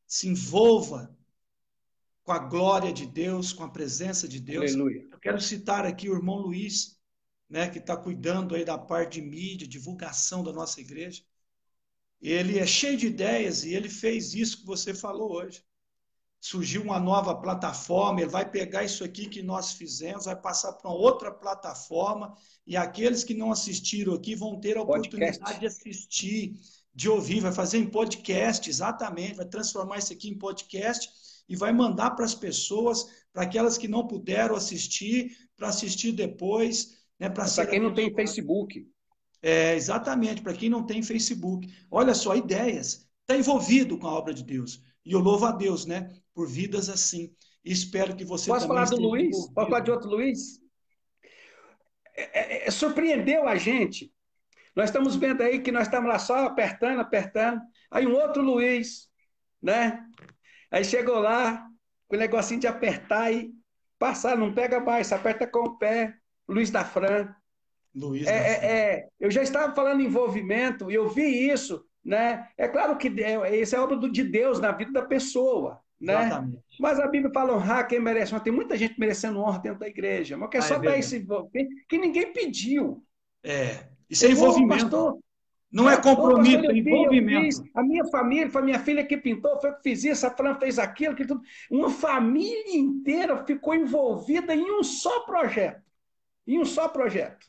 [0.06, 1.16] se envolva
[2.24, 4.72] com a glória de Deus, com a presença de Deus.
[4.72, 5.08] Aleluia.
[5.12, 6.98] Eu quero citar aqui o irmão Luiz,
[7.50, 11.24] né, que está cuidando aí da parte de mídia, divulgação da nossa igreja.
[12.22, 15.64] Ele é cheio de ideias e ele fez isso que você falou hoje.
[16.40, 20.90] Surgiu uma nova plataforma, ele vai pegar isso aqui que nós fizemos, vai passar para
[20.90, 22.36] uma outra plataforma
[22.66, 25.16] e aqueles que não assistiram aqui vão ter a podcast.
[25.16, 26.60] oportunidade de assistir,
[26.98, 31.08] de ouvir, vai fazer em podcast, exatamente, vai transformar isso aqui em podcast
[31.48, 36.98] e vai mandar para as pessoas, para aquelas que não puderam assistir, para assistir depois.
[37.20, 38.90] Né, para quem não tem Facebook.
[39.44, 41.72] É, exatamente, para quem não tem Facebook.
[41.92, 43.08] Olha só, ideias.
[43.22, 44.82] Está envolvido com a obra de Deus.
[45.06, 46.12] E eu louvo a Deus, né?
[46.34, 47.32] Por vidas assim.
[47.64, 49.28] E espero que você Posso falar do Luiz?
[49.28, 49.54] Envolvido.
[49.54, 50.60] Posso falar de outro Luiz?
[52.16, 54.12] É, é, é, surpreendeu a gente.
[54.78, 57.60] Nós estamos vendo aí que nós estamos lá só apertando, apertando.
[57.90, 59.10] Aí um outro Luiz,
[59.60, 60.06] né?
[60.70, 61.68] Aí chegou lá,
[62.08, 63.52] com o negocinho de apertar e
[63.98, 66.14] passar, não pega mais, aperta com o pé.
[66.48, 67.34] Luiz da Fran.
[67.96, 68.68] Luiz é, da é, Fran.
[68.68, 72.48] É, eu já estava falando em envolvimento e eu vi isso, né?
[72.56, 73.12] É claro que
[73.60, 76.28] isso é obra de Deus na vida da pessoa, né?
[76.28, 76.64] Exatamente.
[76.80, 79.88] Mas a Bíblia fala honrar quem merece, mas tem muita gente merecendo honra dentro da
[79.88, 81.26] igreja, mas que é ah, só é dar esse
[81.90, 83.04] que ninguém pediu.
[83.44, 84.90] É, isso é envolvimento.
[84.90, 85.20] Pastor,
[85.72, 87.64] não é compromisso, é envolvimento.
[87.76, 90.80] a minha família, foi minha filha que pintou, foi que fiz isso, a Fran fez
[90.80, 91.42] aquilo, que tudo.
[91.70, 95.82] Uma família inteira ficou envolvida em um só projeto.
[96.48, 97.46] Em um só projeto.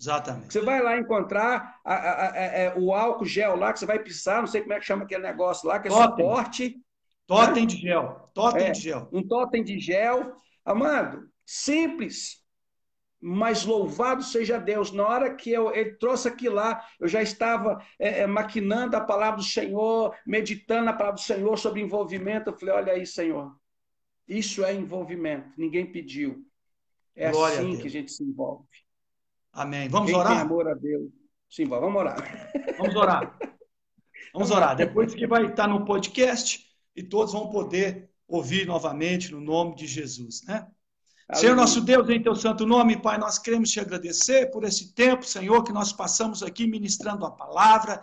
[0.00, 0.50] Exatamente.
[0.50, 3.98] Você vai lá encontrar a, a, a, é, o álcool gel lá, que você vai
[3.98, 6.24] pisar, não sei como é que chama aquele negócio lá, que é totem.
[6.24, 6.76] suporte.
[7.26, 7.66] Totem né?
[7.66, 8.24] de gel.
[8.32, 9.08] Totem é, de gel.
[9.12, 10.32] Um totem de gel.
[10.64, 12.42] Amado, simples
[13.20, 14.90] mas louvado seja Deus.
[14.92, 19.00] Na hora que eu, ele trouxe aquilo lá, eu já estava é, é, maquinando a
[19.00, 22.50] palavra do Senhor, meditando a palavra do Senhor sobre envolvimento.
[22.50, 23.54] Eu falei: olha aí, Senhor,
[24.26, 25.52] isso é envolvimento.
[25.58, 26.46] Ninguém pediu.
[27.14, 28.66] É Glória assim a que a gente se envolve.
[29.52, 29.88] Amém.
[29.88, 30.32] Vamos Quem orar?
[30.32, 31.10] Tem amor a Deus.
[31.50, 32.50] Sim, vamos orar.
[32.78, 33.38] Vamos orar.
[34.32, 34.76] Vamos orar.
[34.76, 36.64] Depois que vai estar no podcast
[36.94, 40.66] e todos vão poder ouvir novamente no nome de Jesus, né?
[41.34, 45.24] Senhor nosso Deus, em teu santo nome, Pai, nós queremos te agradecer por esse tempo,
[45.24, 48.02] Senhor, que nós passamos aqui ministrando a palavra,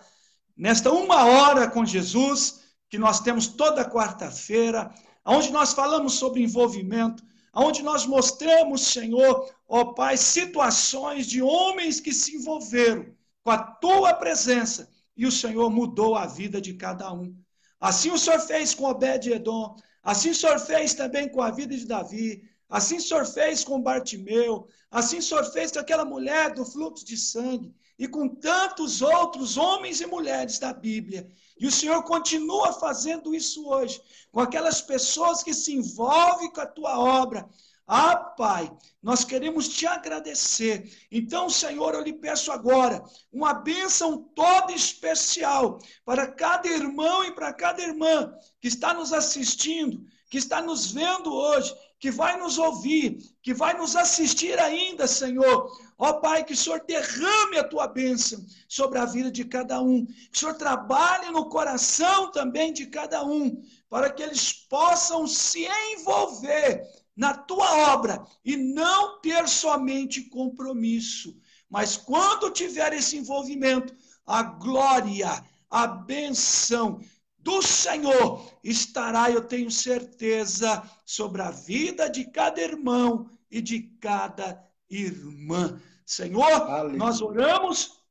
[0.55, 4.93] nesta uma hora com Jesus, que nós temos toda quarta-feira,
[5.25, 7.21] onde nós falamos sobre envolvimento,
[7.53, 13.07] onde nós mostramos, Senhor, ó Pai, situações de homens que se envolveram
[13.43, 17.35] com a tua presença e o Senhor mudou a vida de cada um.
[17.79, 21.85] Assim o Senhor fez com Obed-Edom, assim o Senhor fez também com a vida de
[21.85, 26.65] Davi, assim o Senhor fez com Bartimeu, assim o Senhor fez com aquela mulher do
[26.65, 31.27] fluxo de sangue e com tantos outros homens e mulheres da Bíblia.
[31.59, 34.01] E o Senhor continua fazendo isso hoje,
[34.31, 37.49] com aquelas pessoas que se envolvem com a tua obra,
[37.89, 38.69] ah, Pai,
[39.01, 41.07] nós queremos te agradecer.
[41.09, 43.01] Então, Senhor, eu lhe peço agora
[43.31, 50.05] uma bênção toda especial para cada irmão e para cada irmã que está nos assistindo,
[50.29, 55.71] que está nos vendo hoje, que vai nos ouvir, que vai nos assistir ainda, Senhor.
[55.97, 60.05] Ó Pai, que o Senhor derrame a tua bênção sobre a vida de cada um,
[60.05, 65.67] que o Senhor trabalhe no coração também de cada um, para que eles possam se
[65.93, 66.83] envolver
[67.15, 71.35] na tua obra e não ter somente compromisso.
[71.67, 73.95] Mas quando tiver esse envolvimento,
[74.25, 76.99] a glória, a benção
[77.47, 84.61] do Senhor estará, eu tenho certeza, sobre a vida de cada irmão e de cada
[84.89, 85.81] irmã.
[86.05, 86.97] Senhor, Aleluia.
[86.97, 88.03] nós oramos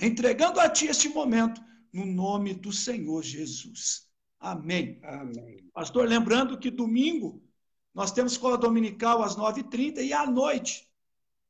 [0.00, 1.62] entregando a Ti este momento,
[1.92, 4.08] no nome do Senhor Jesus.
[4.40, 4.98] Amém.
[5.04, 5.70] Amém.
[5.72, 7.40] Pastor, lembrando que domingo
[7.94, 10.90] nós temos escola dominical às 9h30 e à noite,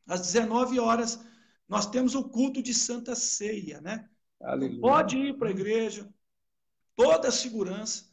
[0.06, 1.18] às 19 horas,
[1.66, 4.06] nós temos o culto de Santa Ceia, né?
[4.38, 4.80] Aleluia.
[4.82, 6.12] Pode ir para a igreja,
[6.96, 8.04] toda a segurança.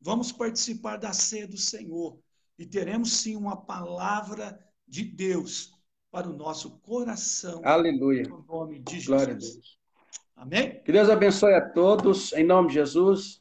[0.00, 2.18] Vamos participar da ceia do Senhor
[2.58, 5.72] e teremos sim uma palavra de Deus
[6.10, 7.60] para o nosso coração.
[7.64, 8.22] Aleluia.
[8.28, 9.06] No nome de Jesus.
[9.06, 9.78] Glória a Deus.
[10.36, 10.82] Amém?
[10.84, 13.40] Que Deus abençoe a todos, em nome de Jesus.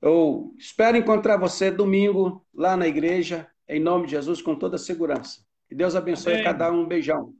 [0.00, 5.44] Eu espero encontrar você domingo lá na igreja em nome de Jesus, com toda segurança.
[5.68, 6.44] Que Deus abençoe Amém.
[6.44, 6.82] cada um.
[6.82, 7.34] Um beijão.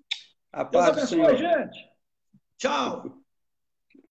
[0.52, 1.36] A Deus paz do Senhor.
[1.36, 1.78] gente.
[2.58, 3.22] Tchau.